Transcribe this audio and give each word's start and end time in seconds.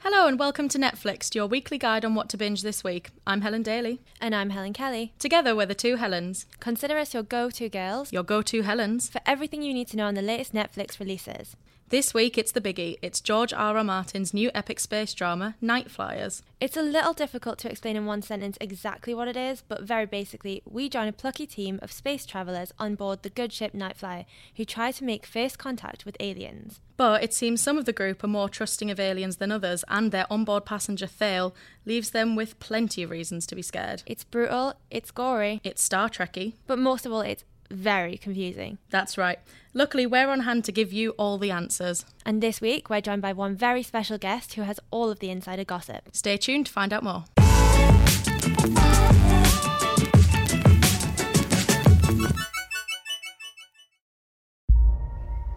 Hello 0.00 0.28
and 0.28 0.38
welcome 0.38 0.68
to 0.68 0.78
Netflix, 0.78 1.34
your 1.34 1.46
weekly 1.46 1.78
guide 1.78 2.04
on 2.04 2.14
what 2.14 2.28
to 2.28 2.36
binge 2.36 2.62
this 2.62 2.84
week. 2.84 3.10
I'm 3.26 3.40
Helen 3.40 3.62
Daly. 3.62 4.00
And 4.20 4.34
I'm 4.34 4.50
Helen 4.50 4.72
Kelly. 4.72 5.12
Together 5.18 5.56
we're 5.56 5.66
the 5.66 5.74
two 5.74 5.96
Helens, 5.96 6.46
Consider 6.60 6.96
us 6.98 7.14
your 7.14 7.22
go 7.22 7.50
to 7.50 7.68
girls 7.68 8.12
your 8.12 8.22
go-to 8.22 8.62
Helens. 8.62 9.08
for 9.08 9.20
everything 9.26 9.62
you 9.62 9.74
need 9.74 9.88
to 9.88 9.96
know 9.96 10.06
on 10.06 10.14
the 10.14 10.22
latest 10.22 10.52
Netflix 10.52 11.00
releases. 11.00 11.56
This 11.88 12.12
week 12.12 12.36
it's 12.36 12.50
the 12.50 12.60
biggie. 12.60 12.96
It's 13.00 13.20
George 13.20 13.52
R. 13.52 13.76
R. 13.76 13.84
Martin's 13.84 14.34
new 14.34 14.50
epic 14.52 14.80
space 14.80 15.14
drama, 15.14 15.54
Night 15.60 15.88
Flyers. 15.88 16.42
It's 16.60 16.76
a 16.76 16.82
little 16.82 17.12
difficult 17.12 17.58
to 17.60 17.70
explain 17.70 17.94
in 17.94 18.06
one 18.06 18.22
sentence 18.22 18.58
exactly 18.60 19.14
what 19.14 19.28
it 19.28 19.36
is, 19.36 19.62
but 19.62 19.84
very 19.84 20.04
basically, 20.04 20.62
we 20.68 20.88
join 20.88 21.06
a 21.06 21.12
plucky 21.12 21.46
team 21.46 21.78
of 21.82 21.92
space 21.92 22.26
travelers 22.26 22.72
on 22.80 22.96
board 22.96 23.22
the 23.22 23.30
good 23.30 23.52
ship 23.52 23.72
Nightflyer 23.72 24.24
who 24.56 24.64
try 24.64 24.90
to 24.90 25.04
make 25.04 25.24
first 25.24 25.60
contact 25.60 26.04
with 26.04 26.16
aliens. 26.18 26.80
But 26.96 27.22
it 27.22 27.32
seems 27.32 27.60
some 27.60 27.78
of 27.78 27.84
the 27.84 27.92
group 27.92 28.24
are 28.24 28.28
more 28.28 28.48
trusting 28.48 28.90
of 28.90 28.98
aliens 28.98 29.36
than 29.36 29.52
others, 29.52 29.84
and 29.86 30.10
their 30.10 30.26
onboard 30.28 30.64
passenger 30.64 31.06
Thale 31.06 31.54
leaves 31.84 32.10
them 32.10 32.34
with 32.34 32.58
plenty 32.58 33.04
of 33.04 33.10
reasons 33.10 33.46
to 33.46 33.54
be 33.54 33.62
scared. 33.62 34.02
It's 34.06 34.24
brutal, 34.24 34.74
it's 34.90 35.12
gory, 35.12 35.60
It's 35.62 35.84
Star 35.84 36.08
Trekky. 36.08 36.54
but 36.66 36.80
most 36.80 37.06
of 37.06 37.12
all, 37.12 37.20
it's 37.20 37.44
very 37.70 38.16
confusing. 38.16 38.78
That's 38.90 39.16
right. 39.18 39.38
Luckily, 39.74 40.06
we're 40.06 40.30
on 40.30 40.40
hand 40.40 40.64
to 40.64 40.72
give 40.72 40.92
you 40.92 41.10
all 41.18 41.36
the 41.38 41.50
answers. 41.50 42.04
And 42.24 42.42
this 42.42 42.60
week, 42.60 42.88
we're 42.88 43.00
joined 43.02 43.22
by 43.22 43.32
one 43.32 43.54
very 43.54 43.82
special 43.82 44.16
guest 44.16 44.54
who 44.54 44.62
has 44.62 44.80
all 44.90 45.10
of 45.10 45.18
the 45.18 45.30
insider 45.30 45.64
gossip. 45.64 46.08
Stay 46.12 46.36
tuned 46.36 46.66
to 46.66 46.72
find 46.72 46.92
out 46.92 47.02
more. 47.02 47.24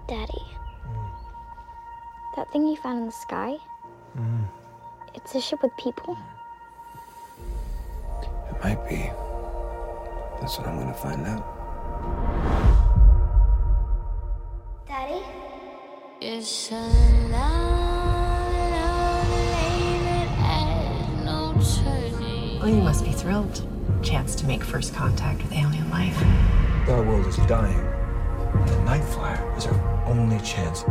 Daddy. 0.07 0.43
Mm. 0.85 1.11
That 2.35 2.51
thing 2.51 2.65
you 2.67 2.75
found 2.77 2.99
in 2.99 3.05
the 3.05 3.11
sky? 3.11 3.55
Mm. 4.17 4.47
It's 5.15 5.35
a 5.35 5.41
ship 5.41 5.61
with 5.63 5.71
people. 5.77 6.17
It 8.49 8.63
might 8.63 8.89
be. 8.89 9.09
That's 10.41 10.57
what 10.57 10.67
I'm 10.67 10.79
gonna 10.79 10.93
find 10.93 11.25
out. 11.27 11.58
It's 16.21 16.69
a 16.69 16.75
long, 16.75 17.31
long 17.31 19.29
lane 19.31 20.03
that 20.03 20.27
has 20.43 21.23
no. 21.23 22.59
Well, 22.59 22.67
you 22.67 22.81
must 22.81 23.05
be 23.05 23.13
thrilled. 23.13 23.65
Chance 24.03 24.35
to 24.35 24.45
make 24.45 24.61
first 24.61 24.93
contact 24.93 25.41
with 25.41 25.53
alien 25.53 25.89
life. 25.89 26.21
Our 26.89 27.03
world 27.03 27.25
is 27.25 27.37
dying. 27.47 27.79
And 28.53 28.67
the 28.67 28.81
night 28.83 29.05
flyer 29.05 29.55
is 29.55 29.65
our 29.67 30.05
only 30.07 30.37
chance. 30.39 30.83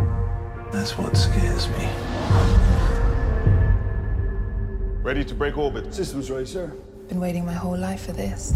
That's 0.72 0.96
what 0.96 1.14
scares 1.14 1.68
me. 1.68 1.86
Ready 5.02 5.26
to 5.26 5.34
break 5.34 5.58
orbit. 5.58 5.92
Systems 5.92 6.30
ready, 6.30 6.46
sir. 6.46 6.72
Been 7.08 7.20
waiting 7.20 7.44
my 7.44 7.52
whole 7.52 7.76
life 7.76 8.06
for 8.06 8.12
this. 8.12 8.54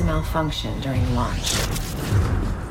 There 0.00 0.08
a 0.08 0.12
malfunction 0.14 0.80
during 0.80 1.14
launch. 1.14 1.52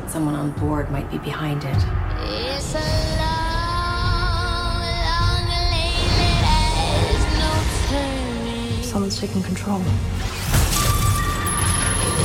Someone 0.07 0.34
on 0.34 0.50
board 0.53 0.90
might 0.90 1.12
be 1.12 1.19
behind 1.19 1.63
it. 1.63 1.78
It's 2.17 2.73
a 2.73 2.79
long, 3.19 4.81
long 4.81 5.45
lane 5.45 6.41
has 6.41 7.22
no 7.38 7.51
turning. 7.88 8.81
Someone's 8.84 9.19
taking 9.19 9.44
control. 9.44 9.79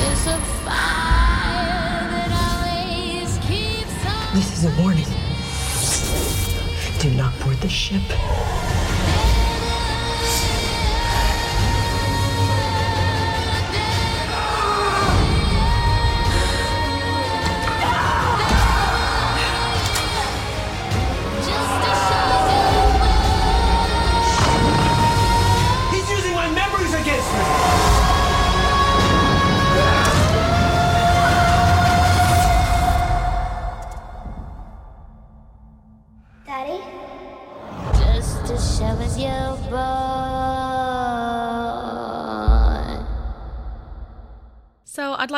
It's 0.06 0.26
a 0.26 0.38
fire 0.64 2.08
that 2.08 2.30
always 2.40 3.36
keeps 3.44 4.06
on. 4.06 4.34
This 4.34 4.56
is 4.56 4.64
a 4.64 4.72
warning. 4.80 5.04
Do 7.00 7.10
not 7.10 7.38
board 7.40 7.58
the 7.58 7.68
ship. 7.68 8.00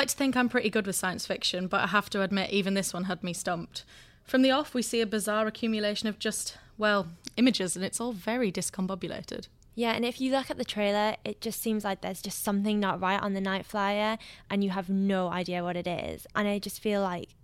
Like 0.07 0.11
to 0.13 0.17
think 0.17 0.37
I'm 0.37 0.49
pretty 0.49 0.71
good 0.71 0.87
with 0.87 0.95
science 0.95 1.27
fiction, 1.27 1.67
but 1.67 1.81
I 1.81 1.87
have 1.89 2.09
to 2.11 2.23
admit, 2.23 2.51
even 2.51 2.75
this 2.75 2.95
one 2.95 3.05
had 3.05 3.25
me 3.25 3.33
stumped. 3.33 3.85
From 4.23 4.43
the 4.43 4.53
off, 4.53 4.73
we 4.73 4.81
see 4.81 5.01
a 5.01 5.07
bizarre 5.07 5.49
accumulation 5.49 6.09
of 6.09 6.21
just, 6.21 6.57
well, 6.79 7.09
images, 7.37 7.75
and 7.75 7.85
it's 7.85 8.01
all 8.01 8.13
very 8.13 8.53
discombobulated. 8.53 9.49
Yeah, 9.75 9.93
and 9.93 10.05
if 10.05 10.21
you 10.21 10.31
look 10.31 10.49
at 10.49 10.59
the 10.59 10.65
trailer, 10.65 11.17
it 11.25 11.41
just 11.41 11.61
seems 11.61 11.83
like 11.83 12.03
there's 12.03 12.23
just 12.23 12.45
something 12.45 12.79
not 12.79 13.01
right 13.01 13.21
on 13.21 13.35
the 13.35 13.41
night 13.41 13.67
flyer 13.67 14.17
and 14.49 14.63
you 14.63 14.71
have 14.71 14.89
no 14.89 15.29
idea 15.29 15.63
what 15.63 15.77
it 15.77 15.87
is. 15.89 16.27
And 16.35 16.49
I 16.49 16.61
just 16.61 16.81
feel 16.81 17.03
like 17.03 17.35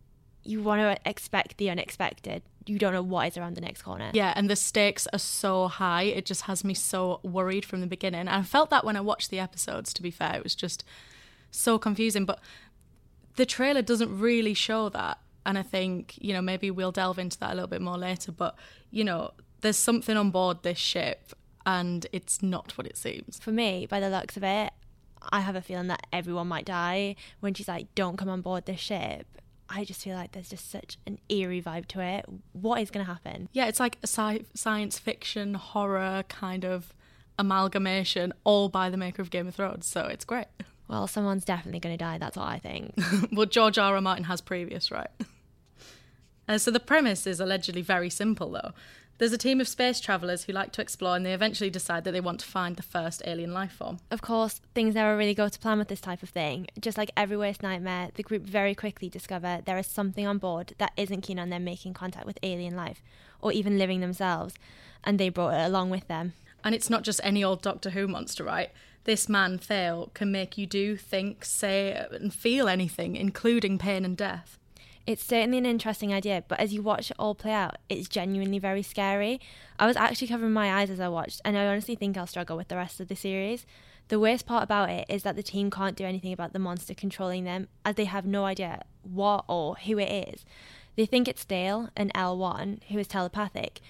you 0.44 0.62
want 0.62 0.80
to 0.80 1.08
expect 1.08 1.58
the 1.58 1.68
unexpected. 1.68 2.42
You 2.64 2.78
don't 2.78 2.94
know 2.94 3.02
what 3.02 3.26
is 3.26 3.36
around 3.36 3.56
the 3.56 3.60
next 3.60 3.82
corner. 3.82 4.10
Yeah, 4.14 4.32
and 4.34 4.48
the 4.48 4.56
stakes 4.56 5.06
are 5.12 5.18
so 5.18 5.68
high, 5.68 6.04
it 6.04 6.24
just 6.24 6.42
has 6.42 6.64
me 6.64 6.72
so 6.74 7.20
worried 7.22 7.66
from 7.66 7.80
the 7.82 7.86
beginning. 7.86 8.20
And 8.20 8.30
I 8.30 8.42
felt 8.42 8.70
that 8.70 8.84
when 8.84 8.96
I 8.96 9.02
watched 9.02 9.30
the 9.30 9.40
episodes, 9.40 9.92
to 9.92 10.02
be 10.02 10.10
fair. 10.10 10.36
It 10.36 10.44
was 10.44 10.54
just 10.54 10.84
so 11.52 11.78
confusing. 11.78 12.24
But 12.24 12.40
the 13.36 13.46
trailer 13.46 13.82
doesn't 13.82 14.18
really 14.18 14.54
show 14.54 14.88
that. 14.88 15.18
And 15.46 15.58
I 15.58 15.62
think, 15.62 16.18
you 16.20 16.32
know, 16.32 16.42
maybe 16.42 16.70
we'll 16.70 16.92
delve 16.92 17.18
into 17.18 17.38
that 17.38 17.52
a 17.52 17.54
little 17.54 17.68
bit 17.68 17.80
more 17.80 17.98
later. 17.98 18.32
But, 18.32 18.56
you 18.90 19.04
know, 19.04 19.32
there's 19.60 19.76
something 19.76 20.16
on 20.16 20.30
board 20.30 20.62
this 20.62 20.78
ship, 20.78 21.32
and 21.64 22.06
it's 22.12 22.42
not 22.42 22.76
what 22.76 22.86
it 22.86 22.96
seems. 22.96 23.38
For 23.40 23.50
me, 23.50 23.86
by 23.86 24.00
the 24.00 24.10
looks 24.10 24.36
of 24.36 24.42
it, 24.42 24.72
I 25.30 25.40
have 25.40 25.56
a 25.56 25.62
feeling 25.62 25.86
that 25.88 26.06
everyone 26.12 26.48
might 26.48 26.64
die. 26.64 27.16
When 27.40 27.54
she's 27.54 27.68
like, 27.68 27.94
don't 27.94 28.16
come 28.16 28.28
on 28.28 28.40
board 28.40 28.66
this 28.66 28.80
ship, 28.80 29.26
I 29.68 29.84
just 29.84 30.02
feel 30.02 30.16
like 30.16 30.32
there's 30.32 30.50
just 30.50 30.70
such 30.70 30.98
an 31.06 31.18
eerie 31.28 31.62
vibe 31.62 31.86
to 31.88 32.00
it. 32.00 32.26
What 32.52 32.80
is 32.82 32.90
going 32.90 33.06
to 33.06 33.10
happen? 33.10 33.48
Yeah, 33.52 33.66
it's 33.66 33.80
like 33.80 33.98
a 34.02 34.06
sci- 34.06 34.44
science 34.54 34.98
fiction, 34.98 35.54
horror 35.54 36.24
kind 36.28 36.64
of 36.64 36.92
amalgamation, 37.38 38.32
all 38.44 38.68
by 38.68 38.90
the 38.90 38.96
maker 38.96 39.22
of 39.22 39.30
Game 39.30 39.48
of 39.48 39.54
Thrones. 39.54 39.86
So 39.86 40.06
it's 40.06 40.24
great. 40.24 40.46
Well, 40.92 41.06
someone's 41.06 41.46
definitely 41.46 41.80
going 41.80 41.96
to 41.96 42.04
die. 42.04 42.18
That's 42.18 42.36
what 42.36 42.48
I 42.48 42.58
think. 42.58 42.92
well, 43.32 43.46
George 43.46 43.78
R. 43.78 43.94
R. 43.94 44.00
Martin 44.02 44.24
has 44.24 44.42
previous, 44.42 44.90
right? 44.90 45.08
Uh, 46.46 46.58
so 46.58 46.70
the 46.70 46.80
premise 46.80 47.26
is 47.26 47.40
allegedly 47.40 47.80
very 47.80 48.10
simple, 48.10 48.50
though. 48.50 48.72
There's 49.16 49.32
a 49.32 49.38
team 49.38 49.58
of 49.58 49.68
space 49.68 50.00
travelers 50.00 50.44
who 50.44 50.52
like 50.52 50.70
to 50.72 50.82
explore, 50.82 51.16
and 51.16 51.24
they 51.24 51.32
eventually 51.32 51.70
decide 51.70 52.04
that 52.04 52.12
they 52.12 52.20
want 52.20 52.40
to 52.40 52.46
find 52.46 52.76
the 52.76 52.82
first 52.82 53.22
alien 53.24 53.54
life 53.54 53.72
form. 53.72 54.00
Of 54.10 54.20
course, 54.20 54.60
things 54.74 54.94
never 54.94 55.16
really 55.16 55.32
go 55.32 55.48
to 55.48 55.58
plan 55.58 55.78
with 55.78 55.88
this 55.88 56.02
type 56.02 56.22
of 56.22 56.28
thing. 56.28 56.66
Just 56.78 56.98
like 56.98 57.10
every 57.16 57.38
worst 57.38 57.62
nightmare, 57.62 58.10
the 58.12 58.22
group 58.22 58.42
very 58.42 58.74
quickly 58.74 59.08
discover 59.08 59.62
there 59.64 59.78
is 59.78 59.86
something 59.86 60.26
on 60.26 60.36
board 60.36 60.74
that 60.76 60.92
isn't 60.98 61.22
keen 61.22 61.38
on 61.38 61.48
them 61.48 61.64
making 61.64 61.94
contact 61.94 62.26
with 62.26 62.38
alien 62.42 62.76
life, 62.76 63.02
or 63.40 63.50
even 63.50 63.78
living 63.78 64.00
themselves, 64.00 64.56
and 65.04 65.18
they 65.18 65.30
brought 65.30 65.54
it 65.54 65.64
along 65.64 65.88
with 65.88 66.06
them. 66.08 66.34
And 66.62 66.74
it's 66.74 66.90
not 66.90 67.02
just 67.02 67.20
any 67.24 67.42
old 67.42 67.62
Doctor 67.62 67.90
Who 67.90 68.06
monster, 68.08 68.44
right? 68.44 68.70
This 69.04 69.28
man, 69.28 69.58
Thale, 69.58 70.10
can 70.14 70.30
make 70.30 70.56
you 70.56 70.66
do, 70.66 70.96
think, 70.96 71.44
say, 71.44 72.06
and 72.12 72.32
feel 72.32 72.68
anything, 72.68 73.16
including 73.16 73.76
pain 73.78 74.04
and 74.04 74.16
death. 74.16 74.58
It's 75.04 75.24
certainly 75.24 75.58
an 75.58 75.66
interesting 75.66 76.14
idea, 76.14 76.44
but 76.46 76.60
as 76.60 76.72
you 76.72 76.80
watch 76.80 77.10
it 77.10 77.16
all 77.18 77.34
play 77.34 77.50
out, 77.50 77.78
it's 77.88 78.08
genuinely 78.08 78.60
very 78.60 78.82
scary. 78.82 79.40
I 79.76 79.86
was 79.86 79.96
actually 79.96 80.28
covering 80.28 80.52
my 80.52 80.72
eyes 80.72 80.90
as 80.90 81.00
I 81.00 81.08
watched, 81.08 81.40
and 81.44 81.58
I 81.58 81.66
honestly 81.66 81.96
think 81.96 82.16
I'll 82.16 82.28
struggle 82.28 82.56
with 82.56 82.68
the 82.68 82.76
rest 82.76 83.00
of 83.00 83.08
the 83.08 83.16
series. 83.16 83.66
The 84.06 84.20
worst 84.20 84.46
part 84.46 84.62
about 84.62 84.90
it 84.90 85.06
is 85.08 85.24
that 85.24 85.34
the 85.34 85.42
team 85.42 85.72
can't 85.72 85.96
do 85.96 86.04
anything 86.04 86.32
about 86.32 86.52
the 86.52 86.60
monster 86.60 86.94
controlling 86.94 87.42
them 87.42 87.66
as 87.84 87.96
they 87.96 88.04
have 88.04 88.24
no 88.24 88.44
idea 88.44 88.82
what 89.02 89.44
or 89.48 89.74
who 89.74 89.98
it 89.98 90.28
is. 90.28 90.44
They 90.94 91.06
think 91.06 91.26
it's 91.26 91.42
Thale, 91.42 91.88
an 91.96 92.12
L1, 92.14 92.84
who 92.84 92.98
is 92.98 93.08
telepathic, 93.08 93.80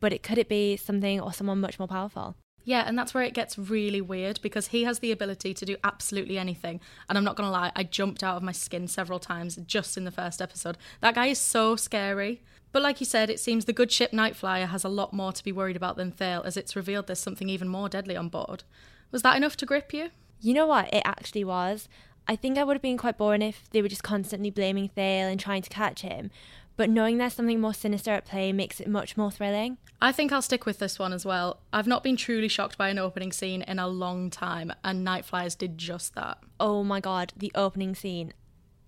but 0.00 0.12
it 0.12 0.24
could 0.24 0.38
it 0.38 0.48
be 0.48 0.76
something 0.76 1.20
or 1.20 1.32
someone 1.32 1.60
much 1.60 1.78
more 1.78 1.86
powerful? 1.86 2.34
Yeah, 2.66 2.82
and 2.84 2.98
that's 2.98 3.14
where 3.14 3.22
it 3.22 3.32
gets 3.32 3.56
really 3.56 4.00
weird 4.00 4.40
because 4.42 4.66
he 4.66 4.82
has 4.82 4.98
the 4.98 5.12
ability 5.12 5.54
to 5.54 5.64
do 5.64 5.76
absolutely 5.84 6.36
anything. 6.36 6.80
And 7.08 7.16
I'm 7.16 7.22
not 7.22 7.36
going 7.36 7.46
to 7.46 7.52
lie, 7.52 7.70
I 7.76 7.84
jumped 7.84 8.24
out 8.24 8.36
of 8.36 8.42
my 8.42 8.50
skin 8.50 8.88
several 8.88 9.20
times 9.20 9.54
just 9.68 9.96
in 9.96 10.02
the 10.02 10.10
first 10.10 10.42
episode. 10.42 10.76
That 11.00 11.14
guy 11.14 11.26
is 11.26 11.38
so 11.38 11.76
scary. 11.76 12.42
But 12.72 12.82
like 12.82 12.98
you 12.98 13.06
said, 13.06 13.30
it 13.30 13.38
seems 13.38 13.66
the 13.66 13.72
good 13.72 13.92
ship 13.92 14.10
Nightflyer 14.10 14.66
has 14.66 14.82
a 14.82 14.88
lot 14.88 15.12
more 15.12 15.32
to 15.32 15.44
be 15.44 15.52
worried 15.52 15.76
about 15.76 15.96
than 15.96 16.10
Thale, 16.10 16.42
as 16.44 16.56
it's 16.56 16.74
revealed 16.74 17.06
there's 17.06 17.20
something 17.20 17.48
even 17.48 17.68
more 17.68 17.88
deadly 17.88 18.16
on 18.16 18.28
board. 18.28 18.64
Was 19.12 19.22
that 19.22 19.36
enough 19.36 19.56
to 19.58 19.66
grip 19.66 19.94
you? 19.94 20.10
You 20.40 20.52
know 20.52 20.66
what? 20.66 20.92
It 20.92 21.02
actually 21.04 21.44
was. 21.44 21.88
I 22.26 22.34
think 22.34 22.58
I 22.58 22.64
would 22.64 22.74
have 22.74 22.82
been 22.82 22.98
quite 22.98 23.16
boring 23.16 23.42
if 23.42 23.70
they 23.70 23.80
were 23.80 23.88
just 23.88 24.02
constantly 24.02 24.50
blaming 24.50 24.88
Thale 24.88 25.28
and 25.28 25.38
trying 25.38 25.62
to 25.62 25.70
catch 25.70 26.02
him 26.02 26.32
but 26.76 26.90
knowing 26.90 27.18
there's 27.18 27.34
something 27.34 27.60
more 27.60 27.74
sinister 27.74 28.12
at 28.12 28.24
play 28.24 28.52
makes 28.52 28.80
it 28.80 28.88
much 28.88 29.16
more 29.16 29.30
thrilling. 29.30 29.78
I 30.00 30.12
think 30.12 30.30
I'll 30.30 30.42
stick 30.42 30.66
with 30.66 30.78
this 30.78 30.98
one 30.98 31.12
as 31.12 31.24
well. 31.24 31.60
I've 31.72 31.86
not 31.86 32.02
been 32.02 32.16
truly 32.16 32.48
shocked 32.48 32.76
by 32.76 32.90
an 32.90 32.98
opening 32.98 33.32
scene 33.32 33.62
in 33.62 33.78
a 33.78 33.88
long 33.88 34.30
time, 34.30 34.72
and 34.84 35.04
Night 35.04 35.24
Flyers 35.24 35.54
did 35.54 35.78
just 35.78 36.14
that. 36.14 36.38
Oh 36.60 36.84
my 36.84 37.00
god, 37.00 37.32
the 37.36 37.52
opening 37.54 37.94
scene. 37.94 38.34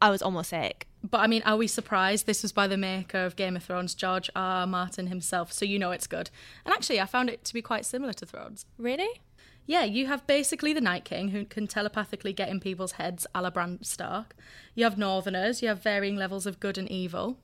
I 0.01 0.11
was 0.11 0.23
almost 0.23 0.51
sick. 0.51 0.87
But 1.03 1.19
I 1.21 1.27
mean, 1.27 1.43
are 1.45 1.57
we 1.57 1.67
surprised? 1.67 2.27
This 2.27 2.43
was 2.43 2.53
by 2.53 2.67
the 2.67 2.77
maker 2.77 3.25
of 3.25 3.37
Game 3.37 3.57
of 3.57 3.65
Thrones, 3.65 3.95
George 3.95 4.29
R. 4.37 4.61
R. 4.61 4.67
Martin 4.67 5.07
himself, 5.07 5.53
so 5.53 5.65
you 5.65 5.79
know 5.79 5.93
it's 5.93 6.07
good. 6.07 6.31
And 6.65 6.75
actually, 6.75 7.01
I 7.01 7.07
found 7.07 7.31
it 7.31 7.45
to 7.45 7.55
be 7.55 7.63
quite 7.63 7.87
similar 7.87 8.13
to 8.15 8.27
Thrones. 8.27 8.67
Really? 8.77 9.21
Yeah, 9.67 9.85
you 9.85 10.07
have 10.07 10.27
basically 10.27 10.73
the 10.73 10.81
Night 10.81 11.05
King 11.05 11.29
who 11.29 11.45
can 11.45 11.67
telepathically 11.67 12.33
get 12.33 12.49
in 12.49 12.59
people's 12.59 12.93
heads 12.93 13.27
a 13.35 13.43
la 13.43 13.51
Bran 13.51 13.79
Stark. 13.83 14.35
You 14.75 14.85
have 14.85 14.97
Northerners, 14.97 15.63
you 15.63 15.69
have 15.69 15.83
varying 15.83 16.17
levels 16.17 16.47
of 16.47 16.59
good 16.59 16.79
and 16.79 16.91
evil. 16.91 17.39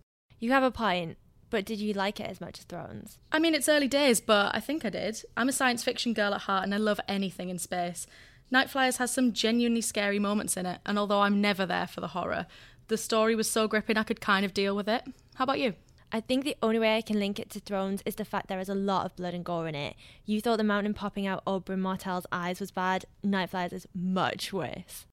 You 0.45 0.53
have 0.53 0.63
a 0.63 0.71
point, 0.71 1.17
but 1.49 1.65
did 1.65 1.81
you 1.81 1.95
like 1.95 2.21
it 2.21 2.29
as 2.29 2.39
much 2.39 2.59
as 2.59 2.67
Thrones? 2.67 3.19
I 3.33 3.39
mean, 3.39 3.55
it's 3.55 3.67
early 3.67 3.89
days, 3.89 4.21
but 4.21 4.55
I 4.55 4.61
think 4.61 4.85
I 4.85 4.91
did. 4.91 5.25
I'm 5.39 5.49
a 5.49 5.53
science 5.53 5.83
fiction 5.83 6.13
girl 6.13 6.35
at 6.35 6.43
heart 6.43 6.65
and 6.65 6.75
I 6.75 6.77
love 6.77 7.01
anything 7.09 7.49
in 7.49 7.59
space. 7.59 8.07
Night 8.51 8.69
Flyers 8.69 8.99
has 8.99 9.11
some 9.11 9.33
genuinely 9.33 9.81
scary 9.81 10.19
moments 10.19 10.59
in 10.59 10.67
it, 10.67 10.81
and 10.85 10.99
although 10.99 11.23
I'm 11.23 11.41
never 11.41 11.65
there 11.65 11.87
for 11.87 12.03
the 12.03 12.09
horror, 12.09 12.47
the 12.89 12.99
story 12.99 13.35
was 13.35 13.51
so 13.51 13.67
gripping 13.67 13.97
I 13.97 14.03
could 14.03 14.21
kind 14.21 14.45
of 14.45 14.53
deal 14.53 14.77
with 14.77 14.87
it. 14.87 15.05
How 15.37 15.45
about 15.45 15.61
you? 15.61 15.73
I 16.13 16.21
think 16.21 16.45
the 16.45 16.59
only 16.63 16.79
way 16.79 16.99
I 16.99 17.01
can 17.01 17.19
link 17.19 17.41
it 17.41 17.49
to 17.49 17.61
Thrones 17.61 18.03
is 18.05 18.17
the 18.17 18.27
fact 18.27 18.49
there 18.49 18.61
is 18.61 18.69
a 18.69 18.75
lot 18.75 19.07
of 19.07 19.17
blood 19.17 19.33
and 19.33 19.47
gore 19.47 19.67
in 19.67 19.75
it. 19.75 19.97
You 20.27 20.43
thought 20.43 20.59
the 20.59 20.63
mountain 20.63 20.93
popping 20.93 21.27
out 21.27 21.43
Oberyn 21.47 21.79
Martell's 21.79 22.27
eyes 22.31 22.61
was 22.61 22.71
bad, 22.71 23.07
Night 23.23 23.49
Flyers 23.49 23.73
is 23.73 23.89
much 23.95 24.53
worse. 24.53 25.07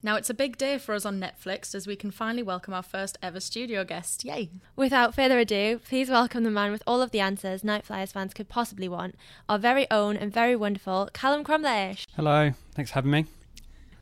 Now 0.00 0.14
it's 0.14 0.30
a 0.30 0.34
big 0.34 0.56
day 0.56 0.78
for 0.78 0.94
us 0.94 1.04
on 1.04 1.18
Netflix 1.18 1.74
as 1.74 1.88
we 1.88 1.96
can 1.96 2.12
finally 2.12 2.44
welcome 2.44 2.72
our 2.72 2.84
first 2.84 3.18
ever 3.20 3.40
studio 3.40 3.82
guest. 3.82 4.24
Yay! 4.24 4.48
Without 4.76 5.12
further 5.12 5.40
ado, 5.40 5.80
please 5.84 6.08
welcome 6.08 6.44
the 6.44 6.52
man 6.52 6.70
with 6.70 6.84
all 6.86 7.02
of 7.02 7.10
the 7.10 7.18
answers 7.18 7.64
Night 7.64 7.84
Flyers 7.84 8.12
fans 8.12 8.32
could 8.32 8.48
possibly 8.48 8.88
want, 8.88 9.16
our 9.48 9.58
very 9.58 9.90
own 9.90 10.16
and 10.16 10.32
very 10.32 10.54
wonderful 10.54 11.10
Callum 11.12 11.42
Crumlish. 11.42 12.06
Hello, 12.14 12.52
thanks 12.76 12.92
for 12.92 12.94
having 12.94 13.10
me. 13.10 13.24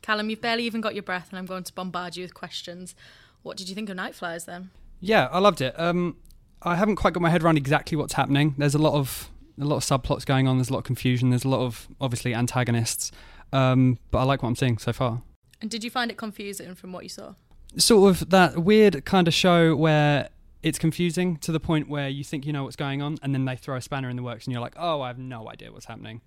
Callum, 0.03 0.29
you've 0.29 0.39
barely 0.39 0.65
even 0.65 0.81
got 0.81 0.93
your 0.93 1.01
breath, 1.01 1.29
and 1.31 1.39
I'm 1.39 1.47
going 1.47 1.63
to 1.63 1.73
bombard 1.73 2.15
you 2.15 2.23
with 2.23 2.35
questions. 2.35 2.93
What 3.41 3.57
did 3.57 3.67
you 3.67 3.73
think 3.73 3.89
of 3.89 3.95
Night 3.95 4.13
Flyers 4.13 4.45
then? 4.45 4.69
Yeah, 4.99 5.29
I 5.31 5.39
loved 5.39 5.61
it. 5.61 5.73
Um, 5.79 6.17
I 6.61 6.75
haven't 6.75 6.97
quite 6.97 7.13
got 7.13 7.23
my 7.23 7.31
head 7.31 7.41
around 7.41 7.57
exactly 7.57 7.97
what's 7.97 8.13
happening. 8.13 8.53
There's 8.59 8.75
a 8.75 8.79
lot 8.79 8.93
of 8.93 9.31
a 9.59 9.65
lot 9.65 9.77
of 9.77 9.83
subplots 9.83 10.27
going 10.27 10.47
on. 10.47 10.57
There's 10.57 10.69
a 10.69 10.73
lot 10.73 10.79
of 10.79 10.85
confusion. 10.85 11.31
There's 11.31 11.43
a 11.43 11.49
lot 11.49 11.61
of 11.61 11.87
obviously 11.99 12.35
antagonists. 12.35 13.11
Um, 13.51 13.97
but 14.11 14.19
I 14.19 14.23
like 14.25 14.43
what 14.43 14.49
I'm 14.49 14.55
seeing 14.55 14.77
so 14.77 14.93
far. 14.93 15.23
And 15.61 15.69
did 15.69 15.83
you 15.83 15.89
find 15.89 16.11
it 16.11 16.17
confusing 16.17 16.75
from 16.75 16.91
what 16.91 17.03
you 17.03 17.09
saw? 17.09 17.33
Sort 17.77 18.09
of 18.09 18.29
that 18.29 18.59
weird 18.59 19.05
kind 19.05 19.27
of 19.27 19.33
show 19.33 19.75
where 19.75 20.29
it's 20.63 20.79
confusing 20.79 21.37
to 21.37 21.51
the 21.51 21.59
point 21.59 21.87
where 21.87 22.09
you 22.09 22.23
think 22.23 22.45
you 22.45 22.53
know 22.53 22.63
what's 22.63 22.75
going 22.75 23.01
on, 23.01 23.17
and 23.21 23.33
then 23.33 23.45
they 23.45 23.55
throw 23.55 23.75
a 23.75 23.81
spanner 23.81 24.09
in 24.09 24.15
the 24.15 24.23
works, 24.23 24.45
and 24.45 24.53
you're 24.53 24.61
like, 24.61 24.75
"Oh, 24.77 25.01
I 25.01 25.07
have 25.07 25.17
no 25.17 25.49
idea 25.49 25.71
what's 25.71 25.85
happening." 25.85 26.21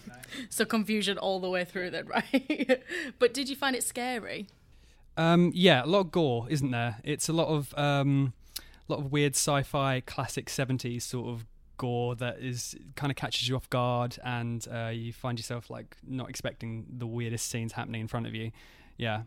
so 0.50 0.64
confusion 0.64 1.18
all 1.18 1.40
the 1.40 1.48
way 1.48 1.64
through, 1.64 1.90
then, 1.90 2.06
right? 2.08 2.82
but 3.18 3.32
did 3.32 3.48
you 3.48 3.56
find 3.56 3.76
it 3.76 3.82
scary? 3.82 4.48
Um, 5.16 5.50
yeah, 5.54 5.84
a 5.84 5.86
lot 5.86 6.00
of 6.00 6.10
gore, 6.10 6.46
isn't 6.50 6.70
there? 6.70 6.96
It's 7.04 7.28
a 7.28 7.32
lot 7.32 7.48
of 7.48 7.74
um, 7.78 8.32
a 8.88 8.92
lot 8.92 9.00
of 9.00 9.12
weird 9.12 9.34
sci-fi, 9.34 10.00
classic 10.00 10.46
'70s 10.46 11.02
sort 11.02 11.28
of 11.28 11.46
gore 11.76 12.14
that 12.16 12.38
is 12.38 12.76
kind 12.94 13.10
of 13.10 13.16
catches 13.16 13.48
you 13.48 13.56
off 13.56 13.68
guard, 13.70 14.18
and 14.24 14.66
uh, 14.72 14.88
you 14.88 15.12
find 15.12 15.38
yourself 15.38 15.70
like 15.70 15.96
not 16.06 16.28
expecting 16.30 16.86
the 16.98 17.06
weirdest 17.06 17.50
scenes 17.50 17.72
happening 17.72 18.00
in 18.00 18.08
front 18.08 18.26
of 18.26 18.34
you. 18.34 18.52
Yeah. 18.96 19.22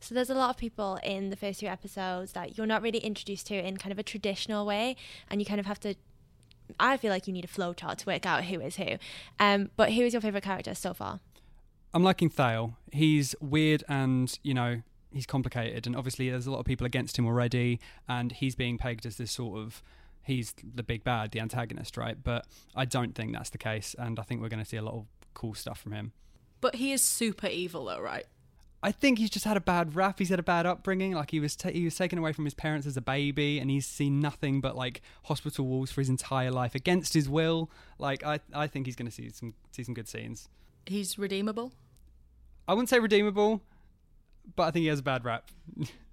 So 0.00 0.14
there's 0.14 0.30
a 0.30 0.34
lot 0.34 0.50
of 0.50 0.56
people 0.56 0.98
in 1.02 1.30
the 1.30 1.36
first 1.36 1.60
few 1.60 1.68
episodes 1.68 2.32
that 2.32 2.56
you're 2.56 2.66
not 2.66 2.82
really 2.82 2.98
introduced 2.98 3.46
to 3.48 3.54
in 3.54 3.76
kind 3.76 3.92
of 3.92 3.98
a 3.98 4.02
traditional 4.02 4.66
way, 4.66 4.96
and 5.30 5.40
you 5.40 5.46
kind 5.46 5.60
of 5.60 5.66
have 5.66 5.80
to. 5.80 5.94
I 6.80 6.96
feel 6.96 7.10
like 7.10 7.28
you 7.28 7.32
need 7.32 7.44
a 7.44 7.48
flowchart 7.48 7.98
to 7.98 8.06
work 8.06 8.26
out 8.26 8.44
who 8.44 8.60
is 8.60 8.76
who. 8.76 8.96
Um, 9.38 9.70
but 9.76 9.92
who 9.92 10.02
is 10.02 10.12
your 10.12 10.20
favorite 10.20 10.42
character 10.42 10.74
so 10.74 10.94
far? 10.94 11.20
I'm 11.94 12.02
liking 12.02 12.28
Thale. 12.28 12.76
He's 12.92 13.34
weird 13.40 13.84
and 13.88 14.36
you 14.42 14.52
know 14.52 14.82
he's 15.12 15.26
complicated, 15.26 15.86
and 15.86 15.96
obviously 15.96 16.30
there's 16.30 16.46
a 16.46 16.50
lot 16.50 16.58
of 16.58 16.66
people 16.66 16.86
against 16.86 17.18
him 17.18 17.26
already, 17.26 17.80
and 18.08 18.32
he's 18.32 18.54
being 18.54 18.78
pegged 18.78 19.06
as 19.06 19.16
this 19.16 19.32
sort 19.32 19.58
of 19.58 19.82
he's 20.26 20.54
the 20.74 20.82
big 20.82 21.04
bad, 21.04 21.30
the 21.30 21.40
antagonist, 21.40 21.96
right? 21.96 22.16
But 22.22 22.46
I 22.74 22.84
don't 22.84 23.14
think 23.14 23.32
that's 23.32 23.50
the 23.50 23.58
case, 23.58 23.94
and 23.98 24.18
I 24.18 24.22
think 24.22 24.42
we're 24.42 24.48
going 24.48 24.62
to 24.62 24.68
see 24.68 24.76
a 24.76 24.82
lot 24.82 24.94
of 24.94 25.06
cool 25.34 25.54
stuff 25.54 25.80
from 25.80 25.92
him. 25.92 26.12
But 26.60 26.76
he 26.76 26.92
is 26.92 27.00
super 27.00 27.46
evil, 27.46 27.84
though, 27.84 28.00
right? 28.00 28.26
I 28.82 28.92
think 28.92 29.18
he's 29.18 29.30
just 29.30 29.44
had 29.44 29.56
a 29.56 29.60
bad 29.60 29.94
rap. 29.96 30.18
He's 30.18 30.28
had 30.28 30.38
a 30.38 30.44
bad 30.44 30.66
upbringing. 30.66 31.12
Like 31.12 31.30
he 31.30 31.40
was, 31.40 31.56
ta- 31.56 31.70
he 31.70 31.84
was 31.84 31.94
taken 31.94 32.18
away 32.18 32.32
from 32.32 32.44
his 32.44 32.54
parents 32.54 32.86
as 32.86 32.96
a 32.96 33.00
baby, 33.00 33.58
and 33.58 33.70
he's 33.70 33.86
seen 33.86 34.20
nothing 34.20 34.60
but 34.60 34.76
like 34.76 35.00
hospital 35.24 35.66
walls 35.66 35.90
for 35.90 36.00
his 36.00 36.08
entire 36.08 36.50
life 36.50 36.74
against 36.74 37.14
his 37.14 37.28
will. 37.28 37.70
Like 37.98 38.24
I, 38.24 38.40
I 38.52 38.66
think 38.66 38.86
he's 38.86 38.96
going 38.96 39.08
to 39.08 39.14
see 39.14 39.30
some 39.30 39.54
see 39.70 39.82
some 39.82 39.94
good 39.94 40.08
scenes. 40.08 40.48
He's 40.86 41.18
redeemable. 41.18 41.72
I 42.68 42.74
wouldn't 42.74 42.88
say 42.88 42.98
redeemable, 42.98 43.62
but 44.56 44.64
I 44.64 44.70
think 44.72 44.82
he 44.82 44.88
has 44.88 45.00
a 45.00 45.04
bad 45.04 45.24
rap. 45.24 45.50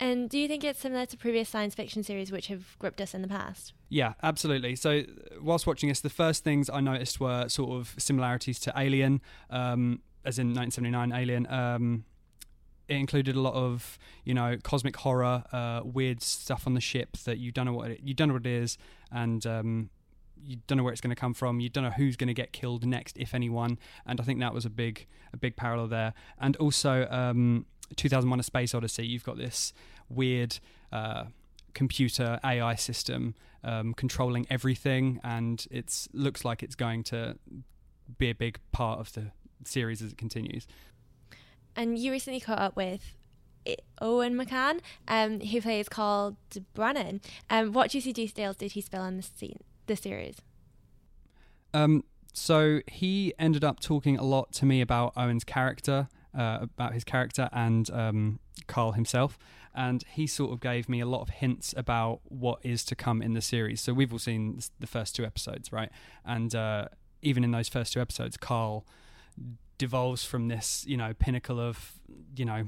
And 0.00 0.30
do 0.30 0.38
you 0.38 0.48
think 0.48 0.64
it's 0.64 0.80
similar 0.80 1.04
to 1.04 1.16
previous 1.18 1.50
science 1.50 1.74
fiction 1.74 2.02
series 2.02 2.32
which 2.32 2.46
have 2.46 2.76
gripped 2.78 3.02
us 3.02 3.14
in 3.14 3.20
the 3.20 3.28
past? 3.28 3.74
Yeah, 3.90 4.14
absolutely. 4.22 4.74
So, 4.74 5.02
whilst 5.40 5.66
watching 5.66 5.90
this, 5.90 6.00
the 6.00 6.08
first 6.08 6.42
things 6.42 6.70
I 6.70 6.80
noticed 6.80 7.20
were 7.20 7.48
sort 7.48 7.78
of 7.78 7.94
similarities 7.98 8.58
to 8.60 8.72
Alien, 8.74 9.20
um, 9.50 10.00
as 10.24 10.38
in 10.38 10.54
1979 10.54 11.12
Alien. 11.12 11.46
Um, 11.52 12.04
it 12.88 12.96
included 12.96 13.36
a 13.36 13.40
lot 13.40 13.54
of, 13.54 13.98
you 14.24 14.34
know, 14.34 14.56
cosmic 14.62 14.96
horror, 14.96 15.44
uh, 15.52 15.82
weird 15.84 16.22
stuff 16.22 16.66
on 16.66 16.74
the 16.74 16.80
ship 16.80 17.16
that 17.18 17.38
you 17.38 17.52
don't 17.52 17.66
know 17.66 17.72
what 17.72 17.92
it, 17.92 18.00
you 18.02 18.14
don't 18.14 18.28
know 18.28 18.34
what 18.34 18.46
it 18.46 18.52
is, 18.52 18.78
and 19.12 19.46
um, 19.46 19.90
you 20.44 20.58
don't 20.66 20.78
know 20.78 20.84
where 20.84 20.92
it's 20.92 21.00
going 21.00 21.14
to 21.14 21.20
come 21.20 21.34
from. 21.34 21.60
You 21.60 21.68
don't 21.68 21.84
know 21.84 21.90
who's 21.90 22.16
going 22.16 22.28
to 22.28 22.34
get 22.34 22.52
killed 22.52 22.86
next, 22.86 23.16
if 23.18 23.34
anyone. 23.34 23.78
And 24.06 24.20
I 24.20 24.24
think 24.24 24.40
that 24.40 24.54
was 24.54 24.64
a 24.64 24.70
big, 24.70 25.06
a 25.32 25.36
big 25.36 25.56
parallel 25.56 25.88
there. 25.88 26.14
And 26.38 26.56
also, 26.56 27.06
um, 27.10 27.66
2001: 27.96 28.40
A 28.40 28.42
Space 28.42 28.74
Odyssey. 28.74 29.06
You've 29.06 29.24
got 29.24 29.36
this 29.36 29.72
weird 30.08 30.58
uh, 30.92 31.24
computer 31.74 32.40
AI 32.44 32.74
system 32.74 33.34
um, 33.64 33.94
controlling 33.94 34.46
everything, 34.50 35.20
and 35.22 35.66
it 35.70 36.08
looks 36.12 36.44
like 36.44 36.62
it's 36.62 36.74
going 36.74 37.04
to 37.04 37.36
be 38.18 38.30
a 38.30 38.34
big 38.34 38.58
part 38.72 39.00
of 39.00 39.12
the 39.12 39.30
series 39.64 40.02
as 40.02 40.12
it 40.12 40.18
continues. 40.18 40.66
And 41.76 41.98
you 41.98 42.10
recently 42.10 42.40
caught 42.40 42.58
up 42.58 42.76
with 42.76 43.16
Eoin 43.66 44.34
Macken, 44.34 44.80
um, 45.08 45.40
who 45.40 45.60
plays 45.60 45.88
Karl 45.88 46.36
D'Branin. 46.50 47.22
Um, 47.48 47.72
what 47.72 47.90
juicy 47.90 48.12
details 48.12 48.56
did 48.56 48.72
he 48.72 48.80
spill 48.80 49.02
on 49.02 49.16
the 49.16 49.22
scene, 49.22 49.60
the 49.86 49.96
series? 49.96 50.40
Um, 51.72 52.04
so 52.32 52.80
he 52.86 53.32
ended 53.38 53.64
up 53.64 53.80
talking 53.80 54.16
a 54.18 54.24
lot 54.24 54.52
to 54.52 54.66
me 54.66 54.80
about 54.80 55.14
Eoin's 55.14 55.44
character 55.44 56.08
uh, 56.36 56.58
about 56.62 56.94
his 56.94 57.04
character 57.04 57.48
and 57.52 57.90
um, 57.90 58.40
Karl 58.66 58.92
himself. 58.92 59.38
And 59.74 60.04
he 60.12 60.26
sort 60.26 60.52
of 60.52 60.60
gave 60.60 60.88
me 60.88 61.00
a 61.00 61.06
lot 61.06 61.22
of 61.22 61.30
hints 61.30 61.74
about 61.76 62.20
what 62.24 62.58
is 62.62 62.84
to 62.86 62.96
come 62.96 63.22
in 63.22 63.34
the 63.34 63.40
series. 63.40 63.80
So 63.80 63.92
we've 63.92 64.12
all 64.12 64.18
seen 64.18 64.60
the 64.80 64.86
first 64.86 65.14
two 65.14 65.24
episodes, 65.24 65.72
right? 65.72 65.90
And 66.24 66.54
uh, 66.54 66.88
even 67.22 67.44
in 67.44 67.52
those 67.52 67.68
first 67.68 67.92
two 67.92 68.00
episodes, 68.00 68.36
Karl 68.36 68.84
devolves 69.78 70.24
from 70.24 70.48
this, 70.48 70.84
you 70.86 70.96
know, 70.96 71.14
pinnacle 71.14 71.60
of, 71.60 71.94
you 72.36 72.44
know, 72.44 72.64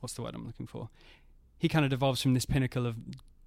what's 0.00 0.14
the 0.14 0.22
word 0.22 0.34
I'm 0.34 0.46
looking 0.46 0.66
for? 0.66 0.88
He 1.58 1.68
kind 1.68 1.84
of 1.84 1.90
devolves 1.90 2.20
from 2.20 2.34
this 2.34 2.44
pinnacle 2.44 2.86
of 2.86 2.96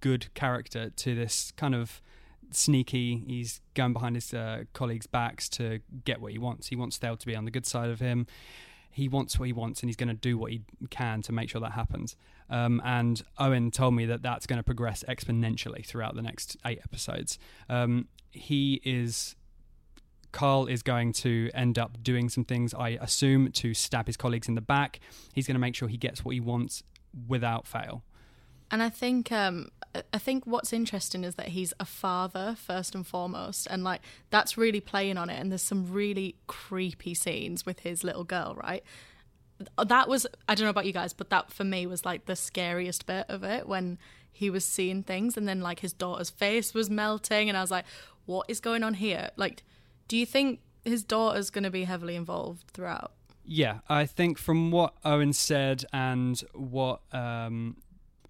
good 0.00 0.32
character 0.32 0.88
to 0.88 1.14
this 1.14 1.52
kind 1.56 1.74
of 1.74 2.00
sneaky. 2.50 3.24
He's 3.26 3.60
going 3.74 3.92
behind 3.92 4.16
his 4.16 4.32
uh, 4.32 4.64
colleagues' 4.72 5.06
backs 5.06 5.48
to 5.50 5.80
get 6.04 6.20
what 6.20 6.32
he 6.32 6.38
wants. 6.38 6.68
He 6.68 6.76
wants 6.76 6.96
Thale 6.96 7.16
to 7.16 7.26
be 7.26 7.36
on 7.36 7.44
the 7.44 7.50
good 7.50 7.66
side 7.66 7.90
of 7.90 8.00
him 8.00 8.26
he 8.96 9.10
wants 9.10 9.38
what 9.38 9.44
he 9.44 9.52
wants 9.52 9.82
and 9.82 9.90
he's 9.90 9.96
going 9.96 10.08
to 10.08 10.14
do 10.14 10.38
what 10.38 10.50
he 10.50 10.62
can 10.88 11.20
to 11.20 11.30
make 11.30 11.50
sure 11.50 11.60
that 11.60 11.72
happens. 11.72 12.16
Um, 12.48 12.80
and 12.82 13.22
Eoin 13.38 13.70
told 13.70 13.94
me 13.94 14.06
that 14.06 14.22
that's 14.22 14.46
going 14.46 14.56
to 14.56 14.62
progress 14.62 15.04
exponentially 15.06 15.84
throughout 15.84 16.14
the 16.14 16.22
next 16.22 16.56
eight 16.64 16.80
episodes. 16.82 17.38
Um, 17.68 18.08
he 18.30 18.80
is. 18.84 19.36
Karl 20.32 20.66
is 20.66 20.82
going 20.82 21.12
to 21.14 21.50
end 21.52 21.78
up 21.78 22.02
doing 22.02 22.30
some 22.30 22.44
things, 22.44 22.72
I 22.72 22.90
assume, 23.00 23.52
to 23.52 23.74
stab 23.74 24.06
his 24.06 24.16
colleagues 24.16 24.48
in 24.48 24.54
the 24.54 24.62
back. 24.62 25.00
He's 25.34 25.46
going 25.46 25.56
to 25.56 25.60
make 25.60 25.74
sure 25.74 25.88
he 25.88 25.98
gets 25.98 26.24
what 26.24 26.32
he 26.32 26.40
wants 26.40 26.82
without 27.28 27.66
fail. 27.66 28.02
And 28.70 28.82
I 28.82 28.88
think 28.88 29.30
um, 29.30 29.68
I 30.12 30.18
think 30.18 30.46
what's 30.46 30.72
interesting 30.72 31.24
is 31.24 31.34
that 31.36 31.48
he's 31.48 31.72
a 31.78 31.84
father 31.84 32.56
first 32.58 32.94
and 32.94 33.06
foremost, 33.06 33.66
and 33.70 33.84
like 33.84 34.00
that's 34.30 34.56
really 34.56 34.80
playing 34.80 35.18
on 35.18 35.30
it. 35.30 35.40
And 35.40 35.50
there's 35.50 35.62
some 35.62 35.92
really 35.92 36.36
creepy 36.46 37.14
scenes 37.14 37.66
with 37.66 37.80
his 37.80 38.04
little 38.04 38.24
girl, 38.24 38.56
right? 38.62 38.82
That 39.82 40.08
was 40.08 40.26
I 40.48 40.54
don't 40.54 40.64
know 40.64 40.70
about 40.70 40.86
you 40.86 40.92
guys, 40.92 41.12
but 41.12 41.30
that 41.30 41.52
for 41.52 41.64
me 41.64 41.86
was 41.86 42.04
like 42.04 42.26
the 42.26 42.36
scariest 42.36 43.06
bit 43.06 43.26
of 43.28 43.42
it 43.42 43.68
when 43.68 43.98
he 44.32 44.50
was 44.50 44.64
seeing 44.64 45.02
things, 45.02 45.36
and 45.36 45.48
then 45.48 45.60
like 45.60 45.80
his 45.80 45.92
daughter's 45.92 46.30
face 46.30 46.74
was 46.74 46.90
melting, 46.90 47.48
and 47.48 47.56
I 47.56 47.60
was 47.60 47.70
like, 47.70 47.86
what 48.26 48.46
is 48.48 48.60
going 48.60 48.82
on 48.82 48.94
here? 48.94 49.30
Like, 49.36 49.62
do 50.08 50.16
you 50.16 50.26
think 50.26 50.60
his 50.84 51.02
daughter's 51.02 51.50
going 51.50 51.64
to 51.64 51.70
be 51.70 51.84
heavily 51.84 52.16
involved 52.16 52.70
throughout? 52.72 53.12
Yeah, 53.44 53.78
I 53.88 54.06
think 54.06 54.38
from 54.38 54.70
what 54.72 55.00
Eoin 55.04 55.34
said 55.34 55.84
and 55.92 56.38
what 56.52 57.00
um, 57.12 57.76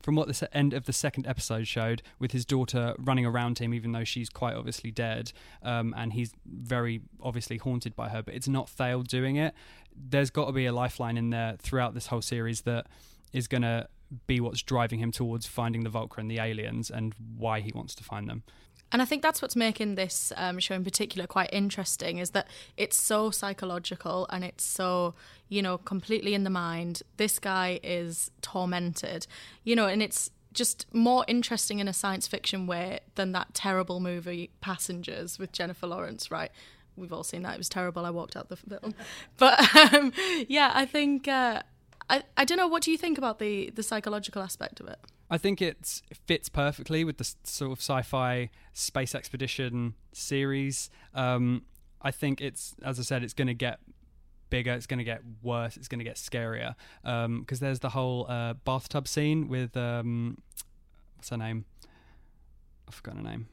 from 0.06 0.14
what 0.14 0.28
the 0.28 0.56
end 0.56 0.72
of 0.72 0.84
the 0.84 0.92
second 0.92 1.26
episode 1.26 1.66
showed, 1.66 2.00
with 2.20 2.30
his 2.30 2.44
daughter 2.44 2.94
running 2.96 3.26
around 3.26 3.58
him, 3.58 3.74
even 3.74 3.90
though 3.90 4.04
she's 4.04 4.28
quite 4.28 4.54
obviously 4.54 4.92
dead, 4.92 5.32
um, 5.64 5.92
and 5.96 6.12
he's 6.12 6.32
very 6.46 7.00
obviously 7.20 7.56
haunted 7.56 7.96
by 7.96 8.08
her, 8.10 8.22
but 8.22 8.32
it's 8.32 8.46
not 8.46 8.68
Thale 8.68 9.02
doing 9.02 9.34
it. 9.34 9.52
There's 9.96 10.30
got 10.30 10.46
to 10.46 10.52
be 10.52 10.64
a 10.64 10.72
lifeline 10.72 11.16
in 11.16 11.30
there 11.30 11.56
throughout 11.58 11.94
this 11.94 12.06
whole 12.06 12.22
series 12.22 12.60
that 12.60 12.86
is 13.32 13.48
going 13.48 13.62
to 13.62 13.88
be 14.28 14.38
what's 14.38 14.62
driving 14.62 15.00
him 15.00 15.10
towards 15.10 15.44
finding 15.44 15.82
the 15.82 15.90
Volcryn 15.90 16.18
and 16.18 16.30
the 16.30 16.38
aliens 16.38 16.88
and 16.88 17.12
why 17.36 17.58
he 17.58 17.72
wants 17.74 17.92
to 17.96 18.04
find 18.04 18.28
them. 18.28 18.44
And 18.92 19.02
I 19.02 19.04
think 19.04 19.22
that's 19.22 19.42
what's 19.42 19.56
making 19.56 19.96
this 19.96 20.32
um, 20.36 20.58
show 20.58 20.74
in 20.74 20.84
particular 20.84 21.26
quite 21.26 21.50
interesting 21.52 22.18
is 22.18 22.30
that 22.30 22.48
it's 22.76 22.96
so 22.96 23.30
psychological 23.30 24.26
and 24.30 24.44
it's 24.44 24.64
so, 24.64 25.14
you 25.48 25.60
know, 25.60 25.78
completely 25.78 26.34
in 26.34 26.44
the 26.44 26.50
mind. 26.50 27.02
This 27.16 27.38
guy 27.38 27.80
is 27.82 28.30
tormented, 28.42 29.26
you 29.64 29.74
know, 29.74 29.86
and 29.86 30.02
it's 30.02 30.30
just 30.52 30.86
more 30.92 31.24
interesting 31.28 31.80
in 31.80 31.88
a 31.88 31.92
science 31.92 32.26
fiction 32.26 32.66
way 32.66 33.00
than 33.16 33.32
that 33.32 33.52
terrible 33.54 34.00
movie 34.00 34.50
Passengers 34.60 35.38
with 35.38 35.52
Jennifer 35.52 35.86
Lawrence, 35.86 36.30
right? 36.30 36.50
We've 36.96 37.12
all 37.12 37.24
seen 37.24 37.42
that. 37.42 37.54
It 37.54 37.58
was 37.58 37.68
terrible. 37.68 38.06
I 38.06 38.10
walked 38.10 38.36
out 38.36 38.48
the 38.48 38.56
film. 38.56 38.94
But 39.36 39.76
um, 39.92 40.12
yeah, 40.48 40.72
I 40.74 40.86
think, 40.86 41.28
uh, 41.28 41.62
I, 42.08 42.22
I 42.36 42.44
don't 42.44 42.58
know, 42.58 42.68
what 42.68 42.82
do 42.82 42.90
you 42.90 42.98
think 42.98 43.18
about 43.18 43.38
the, 43.38 43.70
the 43.70 43.82
psychological 43.82 44.42
aspect 44.42 44.80
of 44.80 44.88
it? 44.88 44.98
I 45.28 45.38
think 45.38 45.60
it 45.60 46.02
fits 46.26 46.48
perfectly 46.48 47.02
with 47.02 47.18
the 47.18 47.34
sort 47.42 47.72
of 47.72 47.78
sci-fi 47.78 48.50
space 48.72 49.14
expedition 49.14 49.94
series. 50.12 50.88
Um, 51.14 51.62
I 52.00 52.12
think 52.12 52.40
it's, 52.40 52.76
as 52.84 53.00
I 53.00 53.02
said, 53.02 53.24
it's 53.24 53.34
going 53.34 53.48
to 53.48 53.54
get 53.54 53.80
bigger. 54.50 54.72
It's 54.72 54.86
going 54.86 54.98
to 54.98 55.04
get 55.04 55.22
worse. 55.42 55.76
It's 55.76 55.88
going 55.88 55.98
to 55.98 56.04
get 56.04 56.16
scarier 56.16 56.74
because 57.02 57.24
um, 57.24 57.44
there's 57.60 57.80
the 57.80 57.90
whole 57.90 58.26
uh, 58.28 58.54
bathtub 58.54 59.08
scene 59.08 59.48
with 59.48 59.76
um, 59.76 60.38
what's 61.16 61.30
her 61.30 61.36
name? 61.36 61.64
I 62.88 62.92
forgot 62.92 63.16
her 63.16 63.22
name. 63.22 63.48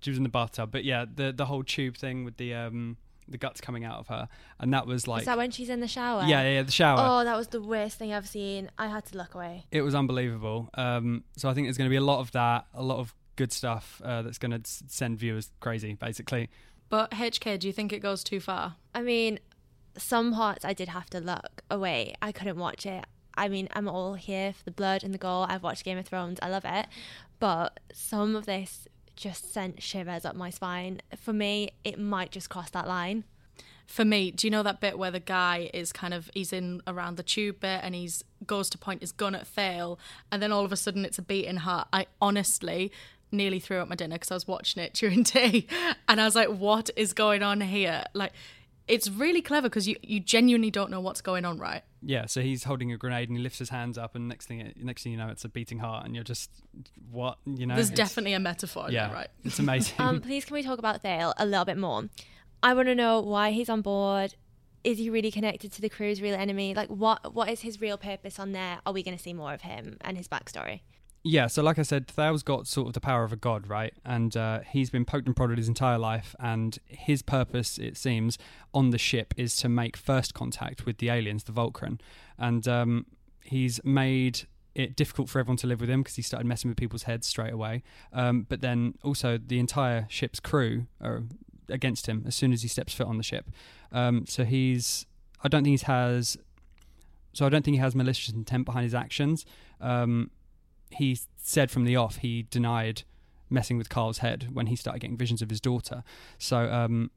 She 0.00 0.10
was 0.10 0.18
in 0.18 0.24
the 0.24 0.28
bathtub, 0.28 0.70
but 0.70 0.84
yeah, 0.84 1.04
the 1.12 1.32
the 1.32 1.46
whole 1.46 1.64
tube 1.64 1.96
thing 1.96 2.24
with 2.24 2.36
the 2.36 2.54
um, 2.54 2.96
the 3.28 3.38
guts 3.38 3.60
coming 3.60 3.84
out 3.84 3.98
of 3.98 4.08
her, 4.08 4.28
and 4.58 4.72
that 4.72 4.86
was 4.86 5.06
like. 5.06 5.22
Is 5.22 5.26
that 5.26 5.38
when 5.38 5.50
she's 5.50 5.68
in 5.68 5.80
the 5.80 5.88
shower? 5.88 6.24
Yeah, 6.24 6.42
yeah, 6.48 6.62
the 6.62 6.72
shower. 6.72 6.98
Oh, 7.00 7.24
that 7.24 7.36
was 7.36 7.48
the 7.48 7.60
worst 7.62 7.98
thing 7.98 8.12
I've 8.12 8.28
seen. 8.28 8.70
I 8.78 8.88
had 8.88 9.04
to 9.06 9.18
look 9.18 9.34
away. 9.34 9.66
It 9.70 9.82
was 9.82 9.94
unbelievable. 9.94 10.70
Um, 10.74 11.24
so 11.36 11.48
I 11.48 11.54
think 11.54 11.66
there's 11.66 11.78
going 11.78 11.88
to 11.88 11.92
be 11.92 11.96
a 11.96 12.00
lot 12.00 12.20
of 12.20 12.32
that, 12.32 12.66
a 12.74 12.82
lot 12.82 12.98
of 12.98 13.14
good 13.36 13.52
stuff 13.52 14.00
uh, 14.04 14.22
that's 14.22 14.38
going 14.38 14.50
to 14.52 14.60
send 14.64 15.18
viewers 15.18 15.50
crazy, 15.60 15.94
basically. 15.94 16.48
But 16.88 17.10
HK, 17.12 17.58
do 17.58 17.66
you 17.66 17.72
think 17.72 17.92
it 17.92 18.00
goes 18.00 18.22
too 18.22 18.40
far? 18.40 18.76
I 18.94 19.02
mean, 19.02 19.38
some 19.96 20.32
parts 20.32 20.64
I 20.64 20.72
did 20.72 20.88
have 20.88 21.10
to 21.10 21.20
look 21.20 21.62
away. 21.70 22.14
I 22.22 22.32
couldn't 22.32 22.58
watch 22.58 22.86
it. 22.86 23.04
I 23.36 23.48
mean, 23.48 23.68
I'm 23.72 23.88
all 23.88 24.14
here 24.14 24.52
for 24.52 24.64
the 24.64 24.70
blood 24.70 25.04
and 25.04 25.12
the 25.12 25.18
gore. 25.18 25.46
I've 25.48 25.62
watched 25.62 25.84
Game 25.84 25.98
of 25.98 26.06
Thrones. 26.06 26.38
I 26.40 26.48
love 26.48 26.64
it. 26.64 26.86
But 27.38 27.80
some 27.92 28.34
of 28.34 28.46
this 28.46 28.88
just 29.16 29.52
sent 29.52 29.82
shivers 29.82 30.24
up 30.24 30.36
my 30.36 30.50
spine. 30.50 31.00
For 31.16 31.32
me, 31.32 31.70
it 31.84 31.98
might 31.98 32.30
just 32.30 32.50
cross 32.50 32.70
that 32.70 32.86
line. 32.86 33.24
For 33.86 34.04
me, 34.04 34.30
do 34.32 34.46
you 34.46 34.50
know 34.50 34.62
that 34.64 34.80
bit 34.80 34.98
where 34.98 35.10
the 35.12 35.20
guy 35.20 35.70
is 35.72 35.92
kind 35.92 36.12
of 36.12 36.28
he's 36.34 36.52
in 36.52 36.82
around 36.86 37.16
the 37.16 37.22
tube 37.22 37.60
bit 37.60 37.80
and 37.82 37.94
he's 37.94 38.24
goes 38.46 38.68
to 38.70 38.78
point 38.78 39.00
his 39.00 39.12
gun 39.12 39.34
at 39.34 39.46
Thale 39.46 39.98
and 40.30 40.42
then 40.42 40.52
all 40.52 40.64
of 40.64 40.72
a 40.72 40.76
sudden 40.76 41.04
it's 41.04 41.18
a 41.18 41.22
beating 41.22 41.58
heart. 41.58 41.88
I 41.92 42.06
honestly 42.20 42.90
nearly 43.30 43.60
threw 43.60 43.78
up 43.78 43.88
my 43.88 43.94
dinner 43.94 44.16
because 44.16 44.30
I 44.30 44.34
was 44.34 44.46
watching 44.46 44.82
it 44.82 44.92
during 44.94 45.22
tea 45.24 45.68
and 46.08 46.20
I 46.20 46.24
was 46.24 46.34
like, 46.34 46.48
what 46.48 46.90
is 46.96 47.12
going 47.12 47.42
on 47.42 47.60
here? 47.60 48.04
Like 48.12 48.32
it's 48.88 49.08
really 49.08 49.42
clever 49.42 49.68
because 49.68 49.86
you, 49.86 49.96
you 50.02 50.18
genuinely 50.20 50.70
don't 50.70 50.90
know 50.90 51.00
what's 51.00 51.20
going 51.20 51.44
on, 51.44 51.58
right? 51.58 51.82
Yeah, 52.08 52.26
so 52.26 52.40
he's 52.40 52.62
holding 52.62 52.92
a 52.92 52.96
grenade 52.96 53.28
and 53.28 53.36
he 53.36 53.42
lifts 53.42 53.58
his 53.58 53.70
hands 53.70 53.98
up, 53.98 54.14
and 54.14 54.28
next 54.28 54.46
thing 54.46 54.72
next 54.76 55.02
thing 55.02 55.10
you 55.10 55.18
know, 55.18 55.28
it's 55.28 55.44
a 55.44 55.48
beating 55.48 55.80
heart, 55.80 56.06
and 56.06 56.14
you're 56.14 56.22
just 56.22 56.50
what 57.10 57.38
you 57.44 57.66
know. 57.66 57.74
There's 57.74 57.90
definitely 57.90 58.32
a 58.32 58.38
metaphor. 58.38 58.86
Yeah, 58.90 59.08
there, 59.08 59.16
right. 59.16 59.28
It's 59.44 59.58
amazing. 59.66 59.96
um, 59.98 60.20
please, 60.20 60.44
can 60.44 60.54
we 60.54 60.62
talk 60.62 60.78
about 60.78 61.02
Thale 61.02 61.34
a 61.36 61.44
little 61.44 61.64
bit 61.64 61.76
more? 61.76 62.08
I 62.62 62.74
want 62.74 62.86
to 62.86 62.94
know 62.94 63.20
why 63.20 63.50
he's 63.50 63.68
on 63.68 63.82
board. 63.82 64.36
Is 64.84 64.98
he 64.98 65.10
really 65.10 65.32
connected 65.32 65.72
to 65.72 65.80
the 65.80 65.88
crew's 65.88 66.22
real 66.22 66.36
enemy? 66.36 66.74
Like, 66.74 66.88
what 66.88 67.34
what 67.34 67.48
is 67.48 67.62
his 67.62 67.80
real 67.80 67.98
purpose 67.98 68.38
on 68.38 68.52
there? 68.52 68.78
Are 68.86 68.92
we 68.92 69.02
going 69.02 69.16
to 69.16 69.22
see 69.22 69.32
more 69.32 69.52
of 69.52 69.62
him 69.62 69.96
and 70.02 70.16
his 70.16 70.28
backstory? 70.28 70.82
Yeah, 71.28 71.48
so 71.48 71.60
like 71.60 71.76
I 71.76 71.82
said, 71.82 72.06
Thale's 72.06 72.44
got 72.44 72.68
sort 72.68 72.86
of 72.86 72.92
the 72.94 73.00
power 73.00 73.24
of 73.24 73.32
a 73.32 73.36
god, 73.36 73.66
right? 73.66 73.92
And 74.04 74.36
uh, 74.36 74.60
he's 74.60 74.90
been 74.90 75.04
poked 75.04 75.26
and 75.26 75.34
prodded 75.34 75.58
his 75.58 75.66
entire 75.66 75.98
life, 75.98 76.36
and 76.38 76.78
his 76.86 77.20
purpose, 77.20 77.78
it 77.78 77.96
seems, 77.96 78.38
on 78.72 78.90
the 78.90 78.98
ship 78.98 79.34
is 79.36 79.56
to 79.56 79.68
make 79.68 79.96
first 79.96 80.34
contact 80.34 80.86
with 80.86 80.98
the 80.98 81.10
aliens, 81.10 81.42
the 81.42 81.50
Volcryn. 81.50 81.98
And 82.38 82.68
um, 82.68 83.06
he's 83.42 83.84
made 83.84 84.46
it 84.76 84.94
difficult 84.94 85.28
for 85.28 85.40
everyone 85.40 85.56
to 85.56 85.66
live 85.66 85.80
with 85.80 85.90
him 85.90 86.02
because 86.02 86.14
he 86.14 86.22
started 86.22 86.46
messing 86.46 86.68
with 86.68 86.78
people's 86.78 87.02
heads 87.02 87.26
straight 87.26 87.52
away. 87.52 87.82
Um, 88.12 88.46
but 88.48 88.60
then 88.60 88.94
also 89.02 89.36
the 89.36 89.58
entire 89.58 90.06
ship's 90.08 90.38
crew 90.38 90.86
are 91.00 91.24
against 91.68 92.06
him 92.06 92.22
as 92.24 92.36
soon 92.36 92.52
as 92.52 92.62
he 92.62 92.68
steps 92.68 92.94
foot 92.94 93.08
on 93.08 93.16
the 93.16 93.24
ship. 93.24 93.50
Um, 93.90 94.26
so 94.28 94.44
he's, 94.44 95.06
I 95.42 95.48
don't 95.48 95.64
think 95.64 95.80
he 95.80 95.86
has, 95.86 96.36
so 97.32 97.46
I 97.46 97.48
don't 97.48 97.64
think 97.64 97.74
he 97.74 97.80
has 97.80 97.96
malicious 97.96 98.32
intent 98.32 98.64
behind 98.64 98.84
his 98.84 98.94
actions. 98.94 99.44
Um, 99.80 100.30
he 100.90 101.18
said 101.36 101.70
from 101.70 101.84
the 101.84 101.96
off 101.96 102.16
he 102.16 102.46
denied 102.50 103.02
messing 103.48 103.78
with 103.78 103.88
Karl's 103.88 104.18
head 104.18 104.48
when 104.52 104.66
he 104.66 104.76
started 104.76 105.00
getting 105.00 105.16
visions 105.16 105.42
of 105.42 105.50
his 105.50 105.60
daughter. 105.60 106.02
So 106.38 106.70
um, 106.70 107.10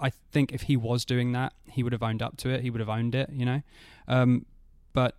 I 0.00 0.10
think 0.10 0.52
if 0.52 0.62
he 0.62 0.76
was 0.76 1.04
doing 1.04 1.32
that, 1.32 1.52
he 1.70 1.82
would 1.82 1.92
have 1.92 2.02
owned 2.02 2.22
up 2.22 2.36
to 2.38 2.50
it. 2.50 2.62
He 2.62 2.70
would 2.70 2.80
have 2.80 2.88
owned 2.88 3.14
it, 3.14 3.30
you 3.32 3.44
know. 3.44 3.62
Um, 4.08 4.46
but 4.92 5.16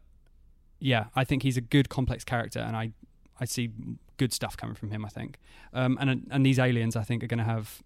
yeah, 0.80 1.06
I 1.16 1.24
think 1.24 1.44
he's 1.44 1.58
a 1.58 1.62
good 1.62 1.90
complex 1.90 2.24
character, 2.24 2.60
and 2.60 2.76
I 2.76 2.92
I 3.40 3.46
see 3.46 3.72
good 4.18 4.34
stuff 4.34 4.58
coming 4.58 4.76
from 4.76 4.92
him. 4.92 5.06
I 5.06 5.10
think, 5.10 5.38
um, 5.74 5.98
and 6.00 6.28
and 6.32 6.46
these 6.46 6.60
aliens, 6.60 6.96
I 6.96 7.04
think, 7.04 7.24
are 7.24 7.28
going 7.28 7.40
to 7.40 7.44
have. 7.44 7.84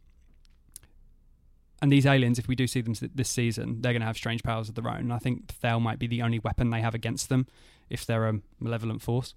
And 1.82 1.92
these 1.92 2.06
aliens, 2.06 2.38
if 2.38 2.48
we 2.48 2.56
do 2.56 2.68
see 2.68 2.82
them 2.82 2.94
this 3.16 3.28
season, 3.28 3.82
they're 3.82 3.92
going 3.92 4.02
to 4.02 4.06
have 4.06 4.16
strange 4.16 4.44
powers 4.44 4.70
of 4.70 4.76
their 4.76 4.88
own. 4.88 5.12
I 5.12 5.18
think 5.18 5.48
Thale 5.48 5.80
might 5.80 5.98
be 5.98 6.06
the 6.06 6.22
only 6.22 6.38
weapon 6.38 6.70
they 6.70 6.82
have 6.82 6.94
against 6.94 7.28
them, 7.28 7.48
if 7.90 8.06
they're 8.06 8.28
a 8.28 8.40
malevolent 8.60 9.02
force 9.02 9.34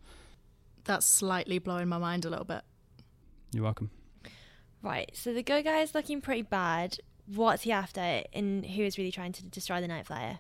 that's 0.84 1.06
slightly 1.06 1.58
blowing 1.58 1.88
my 1.88 1.98
mind 1.98 2.24
a 2.24 2.30
little 2.30 2.44
bit. 2.44 2.62
You're 3.52 3.64
welcome. 3.64 3.90
Right, 4.82 5.10
so 5.14 5.32
the 5.32 5.42
Go 5.42 5.62
guy 5.62 5.80
is 5.80 5.94
looking 5.94 6.20
pretty 6.20 6.42
bad. 6.42 6.98
What's 7.26 7.62
he 7.62 7.72
after, 7.72 8.22
and 8.32 8.66
who 8.66 8.82
is 8.82 8.98
really 8.98 9.12
trying 9.12 9.32
to 9.32 9.44
destroy 9.44 9.80
the 9.80 9.88
Night 9.88 10.06
Flyer? 10.06 10.38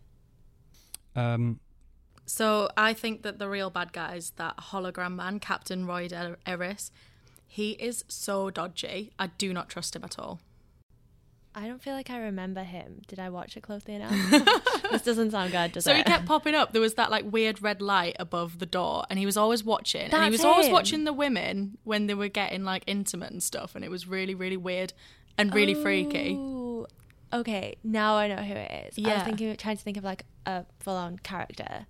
Um, 1.16 1.60
so 2.26 2.68
I 2.76 2.92
think 2.92 3.22
that 3.22 3.38
the 3.38 3.48
real 3.48 3.70
bad 3.70 3.92
guy 3.92 4.16
is 4.16 4.30
that 4.32 4.56
hologram 4.58 5.14
man, 5.14 5.40
Captain 5.40 5.86
Roy 5.86 6.08
Eris. 6.46 6.90
He 7.46 7.72
is 7.72 8.04
so 8.08 8.50
dodgy. 8.50 9.12
I 9.18 9.28
do 9.28 9.52
not 9.52 9.68
trust 9.68 9.94
him 9.94 10.04
at 10.04 10.18
all. 10.18 10.40
I 11.56 11.68
don't 11.68 11.80
feel 11.80 11.94
like 11.94 12.10
I 12.10 12.18
remember 12.18 12.64
him. 12.64 13.02
Did 13.06 13.20
I 13.20 13.28
watch 13.28 13.56
it 13.56 13.62
closely 13.62 13.94
enough? 13.94 14.12
this 14.90 15.02
doesn't 15.02 15.30
sound 15.30 15.52
good, 15.52 15.72
does 15.72 15.84
so 15.84 15.92
it? 15.92 15.94
So 15.94 15.98
he 15.98 16.02
kept 16.02 16.26
popping 16.26 16.54
up. 16.54 16.72
There 16.72 16.80
was 16.80 16.94
that 16.94 17.12
like 17.12 17.30
weird 17.30 17.62
red 17.62 17.80
light 17.80 18.16
above 18.18 18.58
the 18.58 18.66
door, 18.66 19.04
and 19.08 19.18
he 19.18 19.26
was 19.26 19.36
always 19.36 19.62
watching. 19.62 20.10
That's 20.10 20.14
and 20.14 20.24
he 20.24 20.30
was 20.30 20.42
him. 20.42 20.50
always 20.50 20.68
watching 20.68 21.04
the 21.04 21.12
women 21.12 21.78
when 21.84 22.08
they 22.08 22.14
were 22.14 22.28
getting 22.28 22.64
like 22.64 22.82
intimate 22.88 23.30
and 23.30 23.42
stuff, 23.42 23.76
and 23.76 23.84
it 23.84 23.90
was 23.90 24.08
really, 24.08 24.34
really 24.34 24.56
weird 24.56 24.92
and 25.38 25.54
really 25.54 25.76
oh, 25.76 25.82
freaky. 25.82 26.38
Okay, 27.32 27.76
now 27.84 28.16
I 28.16 28.28
know 28.28 28.42
who 28.42 28.54
it 28.54 28.88
is. 28.88 28.98
Yeah. 28.98 29.10
I 29.10 29.14
was 29.14 29.22
thinking, 29.24 29.56
trying 29.56 29.76
to 29.76 29.82
think 29.82 29.96
of 29.96 30.04
like 30.04 30.24
a 30.46 30.64
full-on 30.80 31.18
character. 31.20 31.86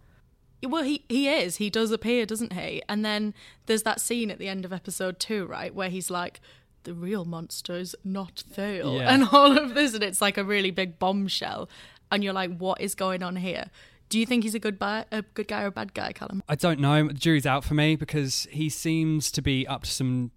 Well, 0.62 0.83
he 0.83 1.04
he 1.09 1.28
is. 1.28 1.56
He 1.56 1.71
does 1.71 1.90
appear, 1.90 2.26
doesn't 2.26 2.52
he? 2.52 2.83
And 2.88 3.04
then 3.04 3.35
there's 3.66 3.83
that 3.83 4.00
scene 4.00 4.30
at 4.30 4.38
the 4.38 4.49
end 4.49 4.64
of 4.64 4.73
episode 4.73 5.18
two, 5.18 5.47
right, 5.47 5.75
where 5.75 5.88
he's 5.88 6.11
like 6.11 6.40
the 6.85 6.95
real 6.95 7.25
monster 7.25 7.75
is 7.75 7.97
not 8.05 8.45
Thale 8.49 8.95
yeah. 8.95 9.12
and 9.12 9.29
all 9.33 9.59
of 9.59 9.75
this 9.75 9.95
and 9.95 10.03
it's 10.03 10.21
like 10.21 10.38
a 10.38 10.45
really 10.45 10.71
big 10.71 10.99
bombshell 10.99 11.69
and 12.12 12.23
you're 12.23 12.33
like 12.33 12.57
what 12.57 12.81
is 12.81 12.95
going 12.95 13.23
on 13.23 13.37
here 13.37 13.71
Do 14.11 14.21
you 14.21 14.26
think 14.26 14.45
he's 14.45 14.55
a 14.55 14.61
good 14.61 14.79
bi- 14.79 15.07
a 15.11 15.23
good 15.23 15.49
guy 15.49 15.62
or 15.62 15.67
a 15.67 15.71
bad 15.73 15.95
guy, 15.95 16.12
Callum? 16.12 16.43
I 16.49 16.55
don't 16.55 16.79
know. 16.79 17.09
The 17.09 17.14
jury's 17.14 17.47
out 17.47 17.64
for 17.64 17.75
me 17.75 17.97
because 17.97 18.47
he 18.50 18.69
seems 18.69 19.33
to 19.33 19.43
be 19.43 19.67
up 19.67 19.83
to 19.85 19.91
some. 19.91 20.31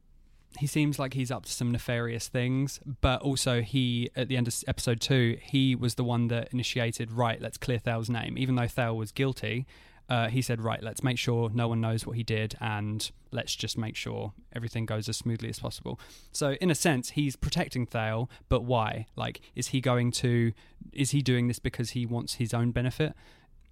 He 0.58 0.66
seems 0.66 0.98
like 0.98 1.14
he's 1.14 1.30
up 1.30 1.46
to 1.46 1.52
some 1.52 1.72
nefarious 1.72 2.28
things, 2.30 2.80
but 3.02 3.22
also 3.22 3.62
he, 3.62 4.10
at 4.16 4.30
the 4.30 4.38
end 4.38 4.48
of 4.48 4.56
episode 4.68 5.00
two, 5.02 5.38
he 5.42 5.76
was 5.76 5.96
the 5.96 6.04
one 6.04 6.30
that 6.30 6.52
initiated. 6.52 7.12
Right, 7.12 7.40
let's 7.40 7.58
clear 7.58 7.78
Thale's 7.78 8.10
name, 8.10 8.38
even 8.38 8.56
though 8.56 8.68
Thale 8.68 8.98
was 8.98 9.12
guilty. 9.12 9.68
Uh, 10.10 10.30
he 10.30 10.42
said, 10.42 10.62
right, 10.62 10.82
let's 10.82 11.04
make 11.04 11.18
sure 11.18 11.50
no 11.54 11.68
one 11.68 11.82
knows 11.82 12.06
what 12.06 12.16
he 12.16 12.24
did, 12.24 12.56
and 12.62 13.12
let's 13.32 13.56
just 13.56 13.78
make 13.78 13.96
sure 13.96 14.34
everything 14.56 14.86
goes 14.86 15.10
as 15.10 15.18
smoothly 15.18 15.50
as 15.50 15.60
possible. 15.60 16.00
So, 16.32 16.52
in 16.62 16.72
a 16.72 16.76
sense, 16.76 17.12
he's 17.12 17.36
protecting 17.36 17.86
Thale, 17.86 18.30
but 18.48 18.64
why? 18.64 19.08
Like, 19.18 19.42
is 19.54 19.68
he 19.68 19.82
going 19.82 20.12
to? 20.14 20.54
Is 20.94 21.12
he 21.12 21.22
doing 21.22 21.48
this 21.48 21.60
because 21.60 21.90
he 21.90 22.06
wants 22.06 22.36
his 22.36 22.54
own 22.54 22.72
benefit? 22.72 23.14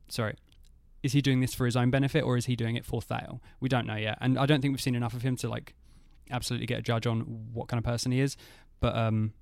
Sorry, 0.09 0.35
is 1.05 1.13
he 1.13 1.21
doing 1.21 1.39
this 1.39 1.53
for 1.53 1.65
his 1.65 1.75
own 1.75 1.91
benefit 1.91 2.23
or 2.23 2.35
is 2.35 2.47
he 2.47 2.55
doing 2.55 2.75
it 2.75 2.83
for 2.83 2.99
Thale? 2.99 3.39
We 3.59 3.69
don't 3.69 3.85
know 3.85 3.95
yet, 3.95 4.17
and 4.21 4.39
I 4.39 4.45
don't 4.45 4.59
think 4.59 4.73
we've 4.73 4.81
seen 4.81 4.95
enough 4.95 5.13
of 5.13 5.21
him 5.21 5.35
to 5.37 5.47
like 5.47 5.75
absolutely 6.31 6.65
get 6.65 6.79
a 6.79 6.81
judge 6.81 7.05
on 7.05 7.19
what 7.53 7.67
kind 7.67 7.77
of 7.77 7.83
person 7.83 8.11
he 8.11 8.19
is. 8.19 8.35
But 8.79 8.95
um, 8.95 9.33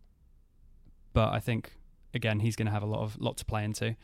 but 1.13 1.31
I 1.31 1.39
think 1.39 1.77
again 2.13 2.41
he's 2.41 2.55
going 2.55 2.65
to 2.65 2.71
have 2.71 2.83
a 2.83 2.87
lot 2.87 3.01
of 3.01 3.19
lot 3.19 3.37
to 3.37 3.45
play 3.45 3.63
into. 3.63 3.95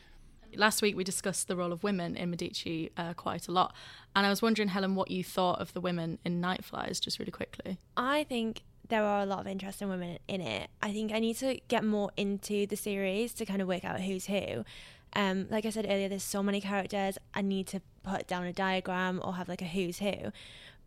Last 0.56 0.82
week 0.82 0.96
we 0.96 1.03
discussed 1.03 1.48
the 1.48 1.56
role 1.56 1.72
of 1.72 1.84
women 1.84 2.15
in 2.15 2.29
Medici 2.29 2.91
uh, 2.98 3.13
quite 3.13 3.48
a 3.48 3.51
lot, 3.51 3.74
and 4.15 4.25
I 4.25 4.29
was 4.29 4.41
wondering, 4.41 4.70
Helen, 4.70 4.96
what 4.96 5.12
you 5.12 5.24
thought 5.24 5.60
of 5.60 5.74
the 5.74 5.82
women 5.82 6.20
in 6.25 6.41
Night 6.41 6.63
Flyers, 6.63 7.00
just 7.00 7.20
really 7.20 7.32
quickly. 7.32 7.77
I 7.96 8.24
think 8.24 8.62
there 8.89 9.03
are 9.03 9.22
a 9.22 9.25
lot 9.25 9.39
of 9.39 9.48
interesting 9.48 9.88
women 9.88 10.18
in 10.27 10.41
it. 10.41 10.70
I 10.82 10.91
think 10.91 11.12
I 11.12 11.20
need 11.20 11.38
to 11.38 11.60
get 11.68 11.84
more 11.84 12.12
into 12.18 12.65
the 12.65 12.75
series 12.75 13.34
to 13.36 13.46
kind 13.46 13.62
of 13.62 13.68
work 13.68 13.86
out 13.86 14.01
who's 14.01 14.25
who. 14.25 14.65
Um, 15.13 15.48
like 15.50 15.65
I 15.65 15.70
said 15.70 15.86
earlier, 15.88 16.10
there's 16.10 16.24
so 16.24 16.44
many 16.44 16.62
characters. 16.62 17.18
I 17.34 17.41
need 17.41 17.68
to 17.68 17.82
put 18.03 18.27
down 18.27 18.46
a 18.46 18.53
diagram 18.53 19.22
or 19.24 19.36
have 19.36 19.50
like 19.50 19.62
a 19.62 19.65
who's 19.65 20.00
who. 20.00 20.32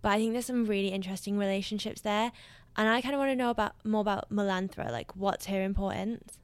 But 0.01 0.11
I 0.11 0.17
think 0.17 0.33
there's 0.33 0.47
some 0.47 0.67
really 0.67 0.89
interesting 0.89 1.39
relationships 1.39 2.01
there, 2.01 2.33
and 2.77 2.89
I 2.89 3.01
kind 3.01 3.15
of 3.15 3.19
want 3.19 3.31
to 3.31 3.37
know 3.37 3.51
about 3.51 3.75
more 3.85 4.01
about 4.01 4.31
Melantha. 4.31 4.91
Like, 4.91 5.15
what's 5.15 5.47
her 5.47 5.63
importance? 5.63 6.39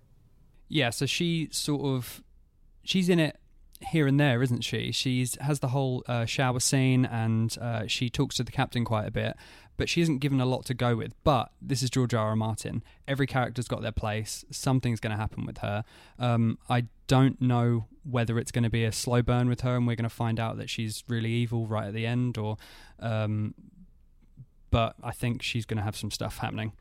Yeah, 0.69 0.91
so 0.91 1.07
she 1.07 1.49
sort 1.51 1.83
of 1.83 2.23
she's 2.89 3.11
in 3.11 3.21
it 3.21 3.39
here 3.91 4.07
and 4.07 4.19
there, 4.19 4.43
isn't 4.43 4.65
she? 4.65 4.91
She's 4.91 5.37
has 5.41 5.61
the 5.61 5.69
whole 5.69 6.03
uh, 6.09 6.25
shower 6.25 6.59
scene, 6.59 7.05
and 7.05 7.57
uh, 7.61 7.87
she 7.87 8.09
talks 8.11 8.37
to 8.37 8.45
the 8.45 8.51
captain 8.51 8.85
quite 8.85 9.07
a 9.07 9.11
bit. 9.11 9.37
But 9.77 9.89
she 9.89 10.01
isn't 10.01 10.19
given 10.19 10.41
a 10.41 10.47
lot 10.47 10.65
to 10.65 10.75
go 10.75 10.97
with. 10.97 11.13
But 11.23 11.53
this 11.63 11.85
is 11.85 11.91
George 11.91 12.13
R. 12.13 12.31
R. 12.31 12.37
Martin. 12.37 12.83
Every 13.07 13.29
character's 13.29 13.69
got 13.69 13.83
their 13.83 13.93
place. 13.93 14.45
Something's 14.51 14.99
going 14.99 15.13
to 15.13 15.17
happen 15.17 15.47
with 15.47 15.59
her. 15.59 15.85
Um, 16.19 16.59
I 16.69 16.87
don't 17.07 17.41
know 17.41 17.87
whether 18.03 18.39
it's 18.39 18.51
going 18.51 18.65
to 18.65 18.71
be 18.71 18.85
a 18.85 18.91
slow 18.91 19.23
burn 19.23 19.49
with 19.49 19.61
her, 19.61 19.77
and 19.77 19.87
we're 19.87 19.95
going 19.95 20.03
to 20.09 20.15
find 20.15 20.41
out 20.41 20.57
that 20.57 20.69
she's 20.69 21.05
really 21.07 21.31
evil 21.31 21.67
right 21.67 21.89
at 21.89 21.95
the 21.95 22.07
end, 22.07 22.39
or. 22.39 22.57
Um, 22.99 23.55
but 24.71 24.97
I 25.03 25.13
think 25.13 25.43
she's 25.43 25.65
going 25.65 25.79
to 25.79 25.83
have 25.83 25.97
some 25.97 26.11
stuff 26.11 26.39
happening. 26.39 26.73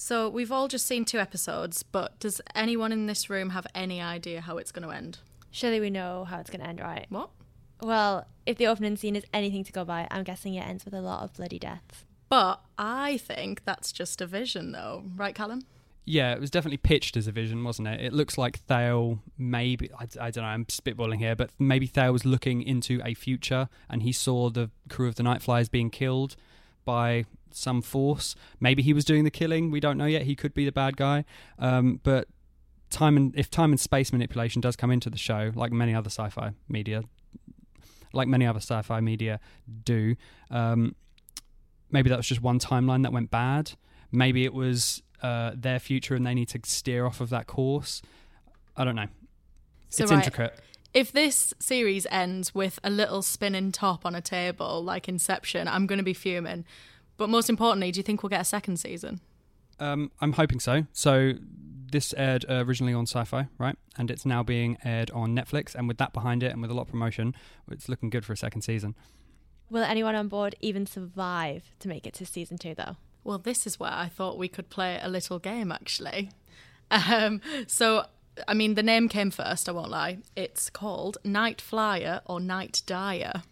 So 0.00 0.28
we've 0.28 0.52
all 0.52 0.68
just 0.68 0.86
seen 0.86 1.04
two 1.04 1.18
episodes, 1.18 1.82
but 1.82 2.20
does 2.20 2.40
anyone 2.54 2.92
in 2.92 3.06
this 3.06 3.28
room 3.28 3.50
have 3.50 3.66
any 3.74 4.00
idea 4.00 4.40
how 4.40 4.56
it's 4.56 4.70
going 4.70 4.88
to 4.88 4.94
end? 4.94 5.18
Surely 5.50 5.80
we 5.80 5.90
know 5.90 6.24
how 6.24 6.38
it's 6.38 6.50
going 6.50 6.60
to 6.60 6.68
end, 6.68 6.78
right? 6.80 7.06
What? 7.08 7.30
Well, 7.82 8.24
if 8.46 8.58
the 8.58 8.68
opening 8.68 8.96
scene 8.96 9.16
is 9.16 9.24
anything 9.34 9.64
to 9.64 9.72
go 9.72 9.84
by, 9.84 10.06
I'm 10.08 10.22
guessing 10.22 10.54
it 10.54 10.60
ends 10.60 10.84
with 10.84 10.94
a 10.94 11.00
lot 11.00 11.24
of 11.24 11.34
bloody 11.34 11.58
deaths. 11.58 12.04
But 12.28 12.60
I 12.78 13.16
think 13.16 13.64
that's 13.64 13.90
just 13.90 14.20
a 14.20 14.26
vision, 14.26 14.70
though, 14.70 15.02
right, 15.16 15.34
Callum? 15.34 15.62
Yeah, 16.04 16.32
it 16.32 16.40
was 16.40 16.50
definitely 16.50 16.78
pitched 16.78 17.16
as 17.16 17.26
a 17.26 17.32
vision, 17.32 17.64
wasn't 17.64 17.88
it? 17.88 18.00
It 18.00 18.12
looks 18.12 18.38
like 18.38 18.60
Thale 18.60 19.18
maybe 19.36 19.90
I, 19.92 20.04
I 20.20 20.30
don't 20.30 20.44
know. 20.44 20.48
I'm 20.48 20.64
spitballing 20.66 21.18
here, 21.18 21.34
but 21.34 21.50
maybe 21.58 21.86
Thale 21.86 22.12
was 22.12 22.24
looking 22.24 22.62
into 22.62 23.02
a 23.04 23.14
future 23.14 23.68
and 23.90 24.02
he 24.04 24.12
saw 24.12 24.48
the 24.48 24.70
crew 24.88 25.08
of 25.08 25.16
the 25.16 25.24
Night 25.24 25.42
Flyers 25.42 25.68
being 25.68 25.90
killed 25.90 26.36
by 26.84 27.26
some 27.54 27.82
force. 27.82 28.34
Maybe 28.60 28.82
he 28.82 28.92
was 28.92 29.04
doing 29.04 29.24
the 29.24 29.30
killing. 29.30 29.70
We 29.70 29.80
don't 29.80 29.98
know 29.98 30.06
yet. 30.06 30.22
He 30.22 30.34
could 30.34 30.54
be 30.54 30.64
the 30.64 30.72
bad 30.72 30.96
guy. 30.96 31.24
Um, 31.58 32.00
but 32.02 32.28
time 32.90 33.16
and 33.16 33.34
if 33.36 33.50
time 33.50 33.70
and 33.70 33.80
space 33.80 34.12
manipulation 34.12 34.60
does 34.60 34.76
come 34.76 34.90
into 34.90 35.10
the 35.10 35.18
show, 35.18 35.52
like 35.54 35.72
many 35.72 35.94
other 35.94 36.10
sci-fi 36.10 36.52
media, 36.68 37.02
like 38.12 38.28
many 38.28 38.46
other 38.46 38.60
sci-fi 38.60 39.00
media 39.00 39.40
do, 39.84 40.16
um, 40.50 40.94
maybe 41.90 42.08
that 42.10 42.16
was 42.16 42.26
just 42.26 42.42
one 42.42 42.58
timeline 42.58 43.02
that 43.02 43.12
went 43.12 43.30
bad. 43.30 43.72
Maybe 44.10 44.44
it 44.44 44.54
was 44.54 45.02
uh, 45.22 45.52
their 45.54 45.78
future 45.78 46.14
and 46.14 46.26
they 46.26 46.34
need 46.34 46.48
to 46.48 46.60
steer 46.64 47.06
off 47.06 47.20
of 47.20 47.30
that 47.30 47.46
course. 47.46 48.02
I 48.76 48.84
don't 48.84 48.96
know. 48.96 49.08
So 49.90 50.04
it's 50.04 50.12
right, 50.12 50.24
intricate. 50.24 50.58
If 50.94 51.12
this 51.12 51.52
series 51.58 52.06
ends 52.10 52.54
with 52.54 52.78
a 52.82 52.90
little 52.90 53.22
spinning 53.22 53.72
top 53.72 54.06
on 54.06 54.14
a 54.14 54.20
table 54.20 54.82
like 54.82 55.08
Inception, 55.08 55.68
I'm 55.68 55.86
going 55.86 55.98
to 55.98 56.04
be 56.04 56.14
fuming. 56.14 56.64
But 57.18 57.28
most 57.28 57.50
importantly, 57.50 57.92
do 57.92 57.98
you 57.98 58.04
think 58.04 58.22
we'll 58.22 58.30
get 58.30 58.40
a 58.40 58.44
second 58.44 58.78
season? 58.78 59.20
Um, 59.78 60.10
I'm 60.20 60.32
hoping 60.32 60.60
so. 60.60 60.86
So 60.92 61.34
this 61.90 62.14
aired 62.16 62.44
uh, 62.48 62.64
originally 62.66 62.94
on 62.94 63.04
Syfy, 63.06 63.48
right? 63.58 63.76
And 63.98 64.10
it's 64.10 64.24
now 64.24 64.42
being 64.42 64.78
aired 64.84 65.10
on 65.10 65.34
Netflix. 65.34 65.74
And 65.74 65.88
with 65.88 65.98
that 65.98 66.12
behind 66.12 66.42
it, 66.42 66.52
and 66.52 66.62
with 66.62 66.70
a 66.70 66.74
lot 66.74 66.82
of 66.82 66.88
promotion, 66.88 67.34
it's 67.70 67.88
looking 67.88 68.08
good 68.08 68.24
for 68.24 68.32
a 68.32 68.36
second 68.36 68.62
season. 68.62 68.94
Will 69.70 69.82
anyone 69.82 70.14
on 70.14 70.28
board 70.28 70.54
even 70.60 70.86
survive 70.86 71.70
to 71.80 71.88
make 71.88 72.06
it 72.06 72.14
to 72.14 72.26
season 72.26 72.56
two, 72.56 72.74
though? 72.74 72.96
Well, 73.24 73.38
this 73.38 73.66
is 73.66 73.78
where 73.78 73.92
I 73.92 74.08
thought 74.08 74.38
we 74.38 74.48
could 74.48 74.70
play 74.70 74.98
a 75.02 75.08
little 75.08 75.38
game, 75.38 75.70
actually. 75.70 76.30
Um, 76.90 77.42
so, 77.66 78.06
I 78.46 78.54
mean, 78.54 78.72
the 78.72 78.82
name 78.82 79.10
came 79.10 79.30
first, 79.30 79.68
I 79.68 79.72
won't 79.72 79.90
lie. 79.90 80.20
It's 80.34 80.70
called 80.70 81.18
Night 81.22 81.60
Flyer 81.60 82.22
or 82.24 82.40
Night 82.40 82.80
Dyer. 82.86 83.42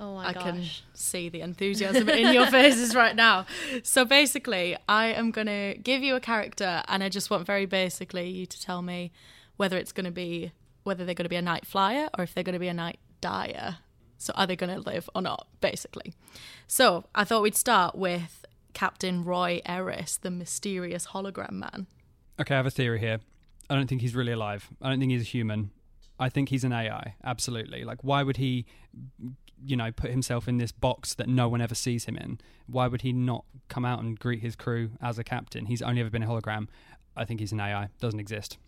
Oh 0.00 0.14
my 0.14 0.28
I 0.28 0.32
gosh. 0.32 0.42
can 0.42 0.64
see 0.94 1.28
the 1.28 1.40
enthusiasm 1.40 2.08
in 2.08 2.32
your 2.32 2.46
faces 2.50 2.94
right 2.94 3.16
now. 3.16 3.46
So 3.82 4.04
basically, 4.04 4.76
I 4.88 5.06
am 5.06 5.30
going 5.30 5.48
to 5.48 5.76
give 5.82 6.02
you 6.02 6.14
a 6.14 6.20
character 6.20 6.82
and 6.86 7.02
I 7.02 7.08
just 7.08 7.30
want 7.30 7.46
very 7.46 7.66
basically 7.66 8.28
you 8.30 8.46
to 8.46 8.60
tell 8.62 8.82
me 8.82 9.10
whether 9.56 9.76
it's 9.76 9.92
going 9.92 10.04
to 10.06 10.12
be 10.12 10.52
whether 10.84 11.04
they're 11.04 11.14
going 11.14 11.24
to 11.24 11.28
be 11.30 11.36
a 11.36 11.42
night 11.42 11.66
flyer 11.66 12.08
or 12.16 12.24
if 12.24 12.32
they're 12.32 12.44
going 12.44 12.54
to 12.54 12.58
be 12.58 12.68
a 12.68 12.74
night 12.74 12.98
dyer. 13.20 13.78
So 14.16 14.32
are 14.36 14.46
they 14.46 14.56
going 14.56 14.74
to 14.74 14.80
live 14.80 15.08
or 15.14 15.22
not, 15.22 15.46
basically. 15.60 16.14
So, 16.66 17.04
I 17.14 17.24
thought 17.24 17.42
we'd 17.42 17.54
start 17.56 17.94
with 17.94 18.44
Captain 18.74 19.24
Roy 19.24 19.60
Eris, 19.66 20.16
the 20.16 20.30
mysterious 20.30 21.08
hologram 21.08 21.52
man. 21.52 21.86
Okay, 22.40 22.54
I 22.54 22.56
have 22.56 22.66
a 22.66 22.70
theory 22.70 22.98
here. 23.00 23.18
I 23.70 23.74
don't 23.74 23.86
think 23.86 24.00
he's 24.00 24.14
really 24.14 24.32
alive. 24.32 24.68
I 24.80 24.88
don't 24.88 24.98
think 24.98 25.12
he's 25.12 25.22
a 25.22 25.24
human. 25.24 25.70
I 26.18 26.28
think 26.30 26.48
he's 26.48 26.64
an 26.64 26.72
AI. 26.72 27.14
Absolutely. 27.22 27.84
Like, 27.84 28.02
why 28.02 28.22
would 28.22 28.38
he, 28.38 28.66
you 29.64 29.76
know, 29.76 29.92
put 29.92 30.10
himself 30.10 30.48
in 30.48 30.58
this 30.58 30.72
box 30.72 31.14
that 31.14 31.28
no 31.28 31.48
one 31.48 31.60
ever 31.60 31.74
sees 31.74 32.04
him 32.04 32.16
in? 32.16 32.40
Why 32.66 32.86
would 32.86 33.02
he 33.02 33.12
not 33.12 33.44
come 33.68 33.84
out 33.84 34.00
and 34.00 34.18
greet 34.18 34.40
his 34.40 34.56
crew 34.56 34.90
as 35.00 35.18
a 35.18 35.24
captain? 35.24 35.66
He's 35.66 35.82
only 35.82 36.00
ever 36.00 36.10
been 36.10 36.22
a 36.22 36.26
hologram. 36.26 36.68
I 37.16 37.24
think 37.24 37.40
he's 37.40 37.52
an 37.52 37.60
AI. 37.60 37.88
Doesn't 38.00 38.20
exist. 38.20 38.58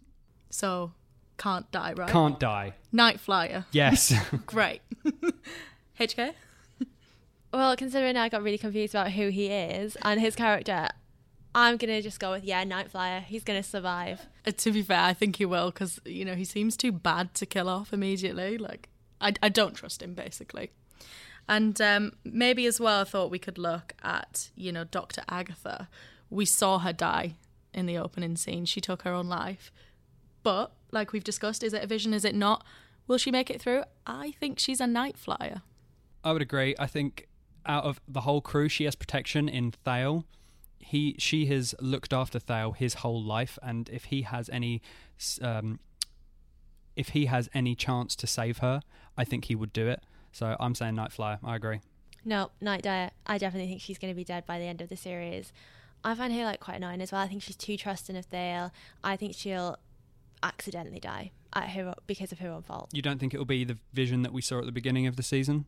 So, 0.50 0.92
can't 1.38 1.70
die, 1.70 1.94
right? 1.96 2.11
Can't 2.11 2.38
die. 2.40 2.74
Night 2.92 3.20
flyer. 3.20 3.66
Yes. 3.72 4.12
Great. 4.46 4.83
HK? 6.00 6.35
Well, 7.53 7.76
considering 7.76 8.16
I 8.16 8.29
got 8.29 8.42
really 8.42 8.59
confused 8.59 8.94
about 8.94 9.12
who 9.12 9.29
he 9.29 9.46
is 9.46 9.96
and 10.03 10.20
his 10.20 10.37
character, 10.37 10.88
I'm 11.55 11.76
gonna 11.79 12.00
just 12.00 12.20
go 12.20 12.31
with 12.31 12.44
yeah, 12.44 12.62
Night 12.64 12.90
Flyer. 12.90 13.20
He's 13.20 13.42
gonna 13.42 13.62
survive. 13.62 14.26
Uh, 14.46 14.53
to 14.53 14.70
be 14.70 14.83
fair, 14.83 15.00
I 15.00 15.12
think 15.12 15.37
he 15.37 15.44
will 15.44 15.70
because 15.70 16.00
you 16.05 16.24
know 16.24 16.35
he 16.35 16.44
seems 16.44 16.76
too 16.76 16.92
bad 16.92 17.35
to 17.35 17.46
kill 17.46 17.68
off 17.68 17.92
immediately. 17.92 18.57
Like 18.57 18.88
I, 19.20 19.35
I 19.42 19.48
don't 19.48 19.74
trust 19.74 20.00
him 20.03 20.14
basically. 20.14 20.70
And 21.49 21.81
um, 21.81 22.13
maybe 22.25 22.67
as 22.67 22.81
well, 22.81 23.01
I 23.01 23.05
thought 23.05 23.31
we 23.31 23.39
could 23.39 23.59
look 23.59 23.95
at 24.03 24.51
you 24.55 24.73
know 24.73 24.85
Doctor 24.85 25.23
Agatha. 25.29 25.89
We 26.29 26.45
saw 26.45 26.79
her 26.79 26.93
die 26.93 27.35
in 27.75 27.87
the 27.87 27.99
opening 27.99 28.37
scene. 28.37 28.65
She 28.65 28.81
took 28.81 29.03
her 29.03 29.13
own 29.13 29.29
life, 29.29 29.73
but 30.43 30.73
like 30.93 31.13
we've 31.13 31.25
discussed, 31.25 31.63
is 31.63 31.73
it 31.73 31.83
a 31.83 31.87
vision? 31.87 32.15
Is 32.15 32.25
it 32.25 32.35
not? 32.35 32.65
Will 33.07 33.19
she 33.19 33.31
make 33.31 33.51
it 33.51 33.61
through? 33.61 33.85
I 34.07 34.33
think 34.39 34.59
she's 34.59 34.81
a 34.81 34.87
night 34.87 35.17
flyer. 35.17 35.63
I 36.23 36.33
would 36.33 36.43
agree. 36.43 36.75
I 36.79 36.87
think 36.87 37.29
out 37.67 37.85
of 37.85 38.01
the 38.07 38.23
whole 38.23 38.41
crew, 38.41 38.69
she 38.69 38.85
has 38.85 38.95
protection 38.95 39.49
in 39.49 39.73
Thale. 39.73 40.25
He, 40.79 41.15
she 41.19 41.47
has 41.47 41.75
looked 41.81 42.13
after 42.13 42.39
Thale 42.39 42.73
his 42.73 42.95
whole 42.95 43.23
life, 43.23 43.59
and 43.63 43.89
if 43.91 44.05
he 44.05 44.23
has 44.23 44.49
any, 44.51 44.83
um, 45.43 45.79
if 46.97 47.11
he 47.11 47.27
has 47.27 47.49
any 47.55 47.75
chance 47.75 48.17
to 48.17 48.27
save 48.27 48.59
her, 48.59 48.81
I 49.17 49.25
think 49.25 49.47
he 49.47 49.55
would 49.55 49.73
do 49.73 49.89
it. 49.89 50.03
So 50.33 50.57
I'm 50.59 50.75
saying 50.75 50.95
Night 50.95 51.12
Flyer. 51.12 51.38
I 51.45 51.57
agree. 51.57 51.81
No, 52.25 52.51
Night 52.61 52.83
Dyer. 52.83 53.11
I 53.27 53.38
definitely 53.38 53.69
think 53.69 53.81
she's 53.81 53.99
gonna 53.99 54.14
be 54.14 54.25
dead 54.25 54.47
by 54.47 54.59
the 54.59 54.66
end 54.66 54.81
of 54.81 54.88
the 54.88 54.97
series. 54.97 55.53
I 56.05 56.14
find 56.14 56.33
her 56.33 56.45
like 56.45 56.61
quite 56.61 56.77
annoying 56.77 57.01
as 57.01 57.12
well. 57.12 57.21
I 57.21 57.29
think 57.29 57.43
she's 57.43 57.57
too 57.57 57.77
trusting 57.77 58.16
of 58.16 58.27
Thale. 58.27 58.73
I 59.05 59.16
think 59.16 59.35
she'll 59.35 59.79
accidentally 60.43 61.01
die 61.01 61.33
at 61.53 61.71
her 61.71 61.95
because 62.07 62.33
of 62.33 62.38
her 62.38 62.49
own 62.49 62.62
fault. 62.62 62.90
You 62.93 63.03
don't 63.03 63.19
think 63.19 63.35
it 63.35 63.38
will 63.38 63.45
be 63.45 63.64
the 63.64 63.79
vision 63.93 64.23
that 64.23 64.33
we 64.33 64.40
saw 64.40 64.59
at 64.59 64.66
the 64.66 64.73
beginning 64.73 65.07
of 65.07 65.16
the 65.16 65.23
season? 65.23 65.66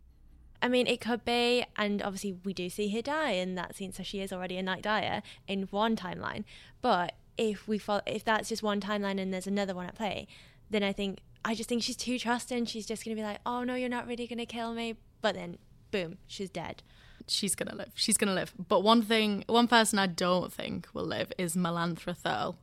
I 0.62 0.68
mean, 0.68 0.86
it 0.86 1.00
could 1.00 1.24
be, 1.24 1.64
and 1.76 2.00
obviously 2.02 2.36
we 2.44 2.54
do 2.54 2.70
see 2.70 2.88
her 2.90 3.02
die 3.02 3.32
in 3.32 3.56
that 3.56 3.74
scene, 3.74 3.92
so 3.92 4.04
she 4.04 4.20
is 4.20 4.32
already 4.32 4.56
a 4.56 4.62
night 4.62 4.82
dyer 4.82 5.22
in 5.48 5.62
one 5.70 5.96
timeline. 5.96 6.44
But 6.80 7.14
if 7.36 7.66
we 7.66 7.78
follow, 7.78 8.02
if 8.06 8.24
that's 8.24 8.48
just 8.48 8.62
one 8.62 8.80
timeline 8.80 9.20
and 9.20 9.34
there's 9.34 9.48
another 9.48 9.74
one 9.74 9.86
at 9.86 9.96
play, 9.96 10.28
then 10.70 10.84
I 10.84 10.92
think 10.92 11.18
I 11.44 11.54
just 11.54 11.68
think 11.68 11.82
she's 11.82 11.96
too 11.96 12.18
trusting. 12.18 12.66
She's 12.66 12.86
just 12.86 13.04
going 13.04 13.16
to 13.16 13.20
be 13.20 13.26
like, 13.26 13.40
oh 13.44 13.64
no, 13.64 13.74
you're 13.74 13.88
not 13.88 14.06
really 14.06 14.26
going 14.26 14.38
to 14.38 14.46
kill 14.46 14.74
me. 14.74 14.96
But 15.20 15.34
then, 15.34 15.58
boom, 15.90 16.18
she's 16.26 16.50
dead. 16.50 16.82
She's 17.28 17.54
gonna 17.54 17.74
live. 17.74 17.92
She's 17.94 18.16
gonna 18.16 18.34
live. 18.34 18.52
But 18.68 18.82
one 18.82 19.02
thing, 19.02 19.44
one 19.46 19.68
person 19.68 19.98
I 19.98 20.06
don't 20.06 20.52
think 20.52 20.88
will 20.92 21.04
live 21.04 21.32
is 21.38 21.54
Melantha 21.54 22.16
Jhirl. 22.20 22.56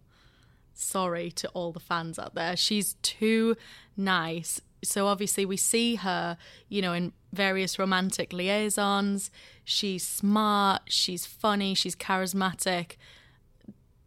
Sorry 0.74 1.32
to 1.32 1.50
all 1.50 1.72
the 1.72 1.80
fans 1.80 2.20
out 2.20 2.36
there. 2.36 2.56
She's 2.56 2.96
too 3.02 3.56
nice. 3.98 4.62
So 4.84 5.08
obviously 5.08 5.46
we 5.46 5.58
see 5.58 5.96
her, 5.96 6.38
you 6.70 6.82
know, 6.82 6.94
in 6.94 7.12
various 7.34 7.78
romantic 7.78 8.32
liaisons. 8.32 9.30
She's 9.66 10.06
smart. 10.06 10.84
She's 10.88 11.26
funny. 11.26 11.74
She's 11.74 11.96
charismatic. 11.96 12.96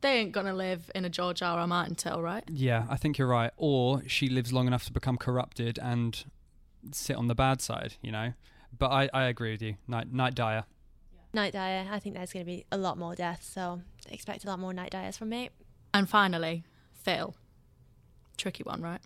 They 0.02 0.18
ain't 0.18 0.32
gonna 0.32 0.54
live 0.54 0.90
in 0.94 1.04
a 1.04 1.08
George 1.08 1.42
R. 1.42 1.58
R. 1.58 1.66
Martin 1.66 1.94
tale, 1.94 2.20
right? 2.20 2.44
Yeah, 2.48 2.86
I 2.90 2.96
think 2.96 3.18
you're 3.18 3.28
right. 3.28 3.52
Or 3.56 4.02
she 4.06 4.28
lives 4.28 4.52
long 4.52 4.66
enough 4.66 4.84
to 4.86 4.92
become 4.92 5.16
corrupted 5.16 5.78
and 5.80 6.24
sit 6.90 7.16
on 7.16 7.28
the 7.28 7.34
bad 7.34 7.60
side, 7.60 7.94
you 8.02 8.12
know. 8.12 8.32
But 8.76 8.90
I, 8.90 9.08
I 9.14 9.24
agree 9.24 9.52
with 9.52 9.62
you. 9.62 9.76
Night 9.86 10.12
Night 10.12 10.34
Dyer. 10.34 10.64
Night 11.32 11.52
Dyer. 11.52 11.86
I 11.90 11.98
think 11.98 12.16
there's 12.16 12.32
going 12.32 12.44
to 12.44 12.50
be 12.50 12.66
a 12.70 12.76
lot 12.76 12.98
more 12.98 13.14
deaths, 13.14 13.46
so 13.46 13.80
expect 14.10 14.44
a 14.44 14.48
lot 14.48 14.58
more 14.58 14.74
Night 14.74 14.90
Dyers 14.90 15.16
from 15.16 15.30
me. 15.30 15.50
And 15.94 16.08
finally, 16.08 16.64
Thale. 17.04 17.34
Tricky 18.36 18.64
one, 18.64 18.82
right? 18.82 19.00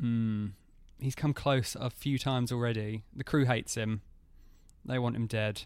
Mm, 0.00 0.52
he's 0.98 1.14
come 1.14 1.34
close 1.34 1.76
a 1.78 1.90
few 1.90 2.18
times 2.18 2.50
already. 2.50 3.04
The 3.14 3.24
crew 3.24 3.44
hates 3.44 3.74
him. 3.74 4.00
They 4.84 4.98
want 4.98 5.14
him 5.14 5.26
dead. 5.26 5.62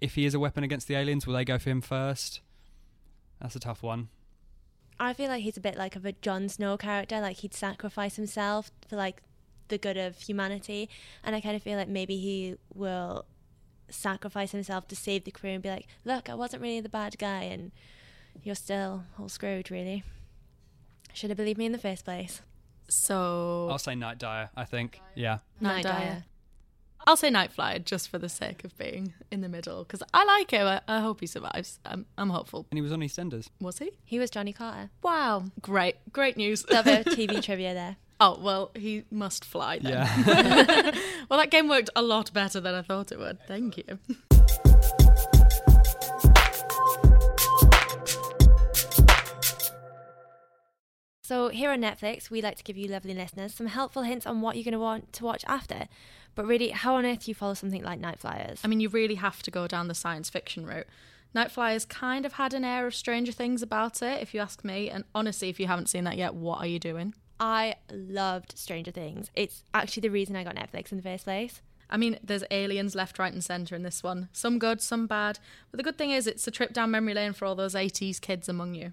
If 0.00 0.14
he 0.14 0.26
is 0.26 0.34
a 0.34 0.38
weapon 0.38 0.62
against 0.62 0.86
the 0.86 0.94
aliens, 0.96 1.26
will 1.26 1.34
they 1.34 1.44
go 1.44 1.58
for 1.58 1.70
him 1.70 1.80
first? 1.80 2.40
That's 3.40 3.56
a 3.56 3.60
tough 3.60 3.82
one. 3.82 4.08
I 4.98 5.12
feel 5.12 5.28
like 5.28 5.42
he's 5.42 5.56
a 5.56 5.60
bit 5.60 5.76
like 5.76 5.94
of 5.96 6.06
a 6.06 6.12
Jon 6.12 6.48
Snow 6.48 6.76
character, 6.76 7.20
like 7.20 7.38
he'd 7.38 7.54
sacrifice 7.54 8.16
himself 8.16 8.70
for 8.88 8.96
like 8.96 9.22
the 9.68 9.78
good 9.78 9.96
of 9.96 10.16
humanity. 10.18 10.88
And 11.22 11.36
I 11.36 11.40
kind 11.40 11.56
of 11.56 11.62
feel 11.62 11.76
like 11.76 11.88
maybe 11.88 12.16
he 12.16 12.56
will 12.72 13.26
sacrifice 13.88 14.52
himself 14.52 14.88
to 14.88 14.96
save 14.96 15.24
the 15.24 15.30
crew 15.30 15.50
and 15.50 15.62
be 15.62 15.68
like, 15.68 15.86
look, 16.04 16.28
I 16.28 16.34
wasn't 16.34 16.62
really 16.62 16.80
the 16.80 16.88
bad 16.88 17.18
guy 17.18 17.42
and 17.42 17.72
you're 18.42 18.54
still 18.54 19.04
all 19.18 19.28
screwed, 19.28 19.70
really. 19.70 20.02
Should 21.12 21.30
have 21.30 21.36
believed 21.36 21.58
me 21.58 21.66
in 21.66 21.72
the 21.72 21.78
first 21.78 22.04
place. 22.04 22.42
So 22.88 23.68
I'll 23.70 23.78
say 23.78 23.94
Night 23.94 24.18
Dyer, 24.18 24.50
I 24.56 24.64
think. 24.64 25.00
Yeah. 25.14 25.38
Night, 25.60 25.84
Dyer. 25.84 26.24
I'll 27.08 27.16
say 27.16 27.30
Nightfly 27.30 27.84
just 27.84 28.08
for 28.08 28.18
the 28.18 28.28
sake 28.28 28.64
of 28.64 28.76
being 28.76 29.14
in 29.30 29.40
the 29.40 29.48
middle 29.48 29.84
because 29.84 30.02
I 30.12 30.24
like 30.24 30.50
him. 30.50 30.66
I, 30.66 30.80
I 30.88 30.98
hope 30.98 31.20
he 31.20 31.26
survives. 31.28 31.78
I'm, 31.84 32.04
I'm 32.18 32.30
hopeful. 32.30 32.66
And 32.72 32.78
he 32.78 32.82
was 32.82 32.90
on 32.90 32.98
EastEnders. 32.98 33.48
Was 33.60 33.78
he? 33.78 33.92
He 34.04 34.18
was 34.18 34.28
Johnny 34.28 34.52
Carter. 34.52 34.90
Wow. 35.02 35.44
Great. 35.60 35.96
Great 36.12 36.36
news. 36.36 36.64
Another 36.68 37.04
TV 37.04 37.40
trivia 37.40 37.74
there. 37.74 37.96
Oh, 38.18 38.36
well, 38.40 38.72
he 38.74 39.04
must 39.12 39.44
fly 39.44 39.78
then. 39.78 39.92
Yeah. 39.92 40.90
well, 41.30 41.38
that 41.38 41.50
game 41.52 41.68
worked 41.68 41.90
a 41.94 42.02
lot 42.02 42.32
better 42.32 42.58
than 42.58 42.74
I 42.74 42.82
thought 42.82 43.12
it 43.12 43.20
would. 43.20 43.38
Thank 43.46 43.76
you. 43.76 43.84
So, 51.22 51.48
here 51.48 51.70
on 51.70 51.80
Netflix, 51.80 52.30
we 52.30 52.40
like 52.40 52.56
to 52.56 52.64
give 52.64 52.76
you 52.76 52.88
lovely 52.88 53.12
listeners 53.12 53.52
some 53.54 53.66
helpful 53.66 54.02
hints 54.02 54.26
on 54.26 54.40
what 54.40 54.56
you're 54.56 54.64
going 54.64 54.72
to 54.72 54.78
want 54.78 55.12
to 55.14 55.24
watch 55.24 55.44
after. 55.46 55.88
But 56.36 56.46
really, 56.46 56.68
how 56.68 56.94
on 56.94 57.06
earth 57.06 57.24
do 57.24 57.30
you 57.30 57.34
follow 57.34 57.54
something 57.54 57.82
like 57.82 57.98
Night 57.98 58.20
Flyers? 58.20 58.60
I 58.62 58.68
mean, 58.68 58.78
you 58.78 58.88
really 58.88 59.16
have 59.16 59.42
to 59.42 59.50
go 59.50 59.66
down 59.66 59.88
the 59.88 59.94
science 59.94 60.30
fiction 60.30 60.64
route. 60.66 60.86
Night 61.34 61.50
Flyers 61.50 61.84
kind 61.84 62.24
of 62.24 62.34
had 62.34 62.54
an 62.54 62.64
air 62.64 62.86
of 62.86 62.94
Stranger 62.94 63.32
Things 63.32 63.62
about 63.62 64.02
it, 64.02 64.22
if 64.22 64.32
you 64.32 64.40
ask 64.40 64.62
me. 64.62 64.88
And 64.88 65.04
honestly, 65.14 65.48
if 65.48 65.58
you 65.58 65.66
haven't 65.66 65.88
seen 65.88 66.04
that 66.04 66.16
yet, 66.16 66.34
what 66.34 66.58
are 66.58 66.66
you 66.66 66.78
doing? 66.78 67.14
I 67.40 67.76
loved 67.90 68.56
Stranger 68.56 68.90
Things. 68.90 69.30
It's 69.34 69.64
actually 69.74 70.02
the 70.02 70.10
reason 70.10 70.36
I 70.36 70.44
got 70.44 70.54
Netflix 70.56 70.92
in 70.92 70.98
the 70.98 71.02
first 71.02 71.24
place. 71.24 71.62
I 71.88 71.96
mean, 71.96 72.18
there's 72.22 72.44
aliens 72.50 72.94
left, 72.94 73.18
right, 73.18 73.32
and 73.32 73.42
centre 73.42 73.74
in 73.74 73.82
this 73.82 74.02
one. 74.02 74.28
Some 74.32 74.58
good, 74.58 74.82
some 74.82 75.06
bad. 75.06 75.38
But 75.70 75.78
the 75.78 75.84
good 75.84 75.96
thing 75.96 76.10
is, 76.10 76.26
it's 76.26 76.46
a 76.46 76.50
trip 76.50 76.72
down 76.72 76.90
memory 76.90 77.14
lane 77.14 77.32
for 77.32 77.46
all 77.46 77.54
those 77.54 77.74
80s 77.74 78.20
kids 78.20 78.48
among 78.48 78.74
you. 78.74 78.92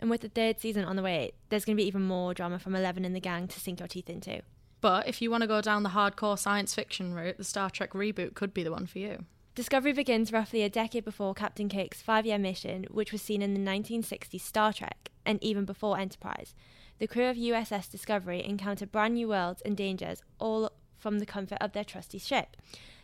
And 0.00 0.10
with 0.10 0.22
the 0.22 0.28
third 0.28 0.58
season 0.58 0.84
on 0.84 0.96
the 0.96 1.02
way, 1.02 1.32
there's 1.50 1.64
going 1.64 1.76
to 1.76 1.82
be 1.82 1.86
even 1.86 2.02
more 2.02 2.34
drama 2.34 2.58
from 2.58 2.74
Eleven 2.74 3.04
and 3.04 3.14
the 3.14 3.20
gang 3.20 3.46
to 3.48 3.60
sink 3.60 3.78
your 3.78 3.88
teeth 3.88 4.08
into. 4.08 4.40
But 4.80 5.08
if 5.08 5.20
you 5.20 5.30
want 5.30 5.42
to 5.42 5.46
go 5.46 5.60
down 5.60 5.82
the 5.82 5.90
hardcore 5.90 6.38
science 6.38 6.74
fiction 6.74 7.14
route, 7.14 7.36
the 7.36 7.44
Star 7.44 7.70
Trek 7.70 7.92
reboot 7.92 8.34
could 8.34 8.54
be 8.54 8.62
the 8.62 8.72
one 8.72 8.86
for 8.86 8.98
you. 8.98 9.24
Discovery 9.54 9.92
begins 9.92 10.32
roughly 10.32 10.62
a 10.62 10.70
decade 10.70 11.04
before 11.04 11.34
Captain 11.34 11.68
Kirk's 11.68 12.00
five 12.00 12.24
year 12.24 12.38
mission, 12.38 12.86
which 12.90 13.12
was 13.12 13.20
seen 13.20 13.42
in 13.42 13.52
the 13.52 13.70
1960s 13.70 14.40
Star 14.40 14.72
Trek, 14.72 15.10
and 15.26 15.42
even 15.42 15.64
before 15.64 15.98
Enterprise. 15.98 16.54
The 16.98 17.06
crew 17.06 17.26
of 17.26 17.36
USS 17.36 17.90
Discovery 17.90 18.44
encounter 18.44 18.86
brand 18.86 19.14
new 19.14 19.28
worlds 19.28 19.62
and 19.62 19.76
dangers, 19.76 20.22
all 20.38 20.70
from 20.96 21.18
the 21.18 21.26
comfort 21.26 21.58
of 21.60 21.72
their 21.72 21.84
trusty 21.84 22.18
ship. 22.18 22.56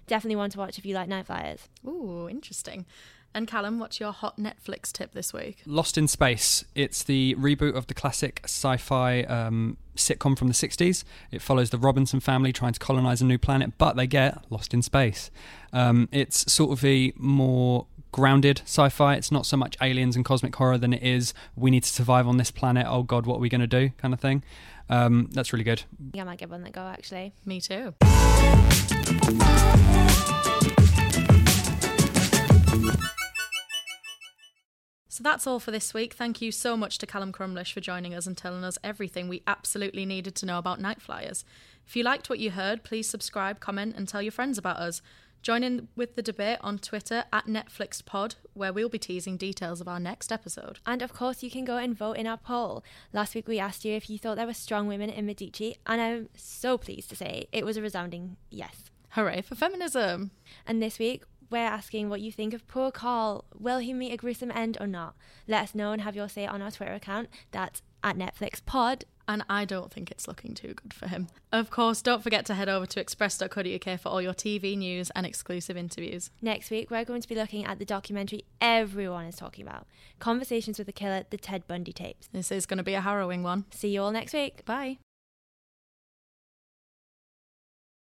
Definitely 0.06 0.36
one 0.36 0.50
to 0.50 0.58
watch 0.58 0.78
if 0.78 0.86
you 0.86 0.94
like 0.94 1.08
Night 1.08 1.26
Flyers. 1.26 1.68
Ooh, 1.86 2.28
interesting. 2.30 2.86
And 3.34 3.48
Callum, 3.48 3.78
what's 3.78 3.98
your 3.98 4.12
hot 4.12 4.38
Netflix 4.38 4.92
tip 4.92 5.12
this 5.12 5.32
week? 5.32 5.62
Lost 5.66 5.98
in 5.98 6.08
Space. 6.08 6.64
It's 6.74 7.02
the 7.02 7.34
reboot 7.34 7.74
of 7.74 7.86
the 7.86 7.94
classic 7.94 8.40
sci 8.44 8.76
fi 8.76 9.22
um, 9.24 9.76
sitcom 9.96 10.37
from 10.38 10.48
the 10.48 10.54
60s. 10.54 11.04
It 11.30 11.42
follows 11.42 11.70
the 11.70 11.78
Robinson 11.78 12.20
family 12.20 12.52
trying 12.52 12.72
to 12.72 12.80
colonize 12.80 13.20
a 13.20 13.24
new 13.24 13.38
planet, 13.38 13.72
but 13.78 13.96
they 13.96 14.06
get 14.06 14.38
lost 14.50 14.72
in 14.74 14.82
space. 14.82 15.30
Um, 15.72 16.09
it's 16.12 16.50
sort 16.50 16.72
of 16.72 16.85
a 16.85 17.12
more 17.16 17.87
grounded 18.12 18.62
sci-fi. 18.64 19.14
It's 19.14 19.30
not 19.30 19.44
so 19.44 19.56
much 19.56 19.76
aliens 19.82 20.16
and 20.16 20.24
cosmic 20.24 20.54
horror 20.56 20.78
than 20.78 20.92
it 20.94 21.02
is 21.02 21.35
we 21.54 21.70
need 21.70 21.82
to 21.82 21.90
survive 21.90 22.26
on 22.26 22.38
this 22.38 22.50
planet. 22.50 22.87
Oh 22.88 23.02
God, 23.02 23.26
what 23.26 23.37
are 23.37 23.40
we 23.40 23.48
going 23.48 23.61
to 23.61 23.66
do? 23.66 23.90
Kind 23.98 24.14
of 24.14 24.20
thing. 24.20 24.42
Um, 24.88 25.28
that's 25.32 25.52
really 25.52 25.64
good. 25.64 25.82
I 26.14 26.20
I 26.20 26.24
might 26.24 26.38
give 26.38 26.50
one 26.50 26.62
that 26.62 26.72
go 26.72 26.80
actually. 26.82 27.35
Me 27.44 27.61
too. 27.61 27.94
So 35.16 35.22
that's 35.22 35.46
all 35.46 35.61
for 35.61 35.70
this 35.70 35.94
week. 35.94 36.12
Thank 36.12 36.42
you 36.42 36.52
so 36.52 36.76
much 36.76 36.98
to 36.98 37.07
Callum 37.07 37.33
Crumlish 37.33 37.72
for 37.72 37.81
joining 37.81 38.12
us 38.12 38.26
and 38.26 38.37
telling 38.37 38.62
us 38.64 38.76
everything 38.85 39.29
we 39.29 39.42
absolutely 39.46 40.05
needed 40.05 40.35
to 40.35 40.44
know 40.44 40.59
about 40.59 40.79
Night 40.79 41.00
Flyers. 41.00 41.42
If 41.87 41.96
you 41.96 42.02
liked 42.02 42.29
what 42.29 42.38
you 42.38 42.50
heard, 42.50 42.85
please 42.85 43.09
subscribe, 43.09 43.59
comment, 43.59 43.94
and 43.96 44.07
tell 44.07 44.20
your 44.20 44.31
friends 44.31 44.59
about 44.59 44.76
us. 44.76 45.00
Join 45.40 45.64
in 45.64 45.88
with 45.96 46.16
the 46.16 46.22
debate 46.22 46.59
on 46.61 46.76
Twitter 46.76 47.24
at 47.33 47.46
NetflixPod, 47.46 48.35
where 48.52 48.74
we'll 48.74 48.90
be 48.90 48.98
teasing 48.98 49.38
details 49.38 49.81
of 49.81 49.88
our 49.88 49.98
next 49.98 50.31
episode. 50.31 50.81
And 50.85 51.00
of 51.00 51.14
course, 51.14 51.42
you 51.42 51.50
can 51.50 51.64
go 51.64 51.79
and 51.79 51.96
vote 51.96 52.18
in 52.18 52.26
our 52.26 52.37
poll. 52.37 52.85
Last 53.14 53.35
week, 53.35 53.48
we 53.48 53.59
asked 53.59 53.87
you 53.87 53.94
if 53.94 54.11
you 54.11 54.18
thought 54.18 54.37
there 54.37 54.46
were 54.46 54.52
strong 54.52 54.87
women 54.87 55.09
in 55.09 55.24
Medici, 55.24 55.79
and 55.87 55.98
I'm 55.98 56.29
so 56.37 56.76
pleased 56.76 57.09
to 57.09 57.16
say 57.16 57.48
it 57.52 57.64
was 57.64 57.79
a 57.79 57.83
resounding 57.83 58.37
yes. 58.50 58.90
Hooray 59.16 59.40
for 59.40 59.55
feminism! 59.55 60.31
And 60.66 60.83
this 60.83 60.98
week, 60.98 61.22
we're 61.50 61.59
asking 61.59 62.09
what 62.09 62.20
you 62.20 62.32
think 62.32 62.54
of 62.54 62.66
poor 62.66 62.90
Karl. 62.90 63.44
Will 63.59 63.78
he 63.78 63.92
meet 63.92 64.12
a 64.12 64.16
gruesome 64.16 64.50
end 64.50 64.76
or 64.80 64.87
not? 64.87 65.14
Let 65.46 65.62
us 65.62 65.74
know 65.74 65.92
and 65.92 66.02
have 66.02 66.16
your 66.16 66.28
say 66.28 66.46
on 66.46 66.62
our 66.62 66.70
Twitter 66.70 66.94
account. 66.94 67.28
That's 67.50 67.82
at 68.02 68.16
Netflix 68.16 68.64
Pod. 68.64 69.04
And 69.28 69.44
I 69.50 69.64
don't 69.64 69.92
think 69.92 70.12
it's 70.12 70.28
looking 70.28 70.54
too 70.54 70.74
good 70.74 70.94
for 70.94 71.09
him. 71.09 71.26
Of 71.50 71.68
course, 71.68 72.00
don't 72.00 72.22
forget 72.22 72.46
to 72.46 72.54
head 72.54 72.68
over 72.68 72.87
to 72.87 73.00
express.co.uk 73.00 74.00
for 74.00 74.09
all 74.09 74.22
your 74.22 74.35
TV 74.35 74.78
news 74.78 75.11
and 75.16 75.26
exclusive 75.26 75.76
interviews. 75.76 76.30
Next 76.40 76.70
week, 76.70 76.92
we're 76.92 77.04
going 77.04 77.22
to 77.22 77.28
be 77.28 77.35
looking 77.35 77.64
at 77.64 77.80
the 77.80 77.85
documentary 77.85 78.44
everyone 78.61 79.26
is 79.26 79.35
talking 79.35 79.66
about 79.66 79.87
Conversations 80.20 80.78
with 80.78 80.87
the 80.87 80.92
Killer, 80.92 81.24
the 81.28 81.38
Ted 81.38 81.66
Bundy 81.66 81.92
tapes. 81.92 82.28
This 82.32 82.52
is 82.52 82.66
going 82.66 82.78
to 82.78 82.85
be 82.85 82.94
a 82.94 83.00
harrowing 83.00 83.42
one. 83.42 83.64
See 83.72 83.88
you 83.88 84.02
all 84.02 84.12
next 84.12 84.32
week. 84.32 84.64
Bye. 84.64 84.98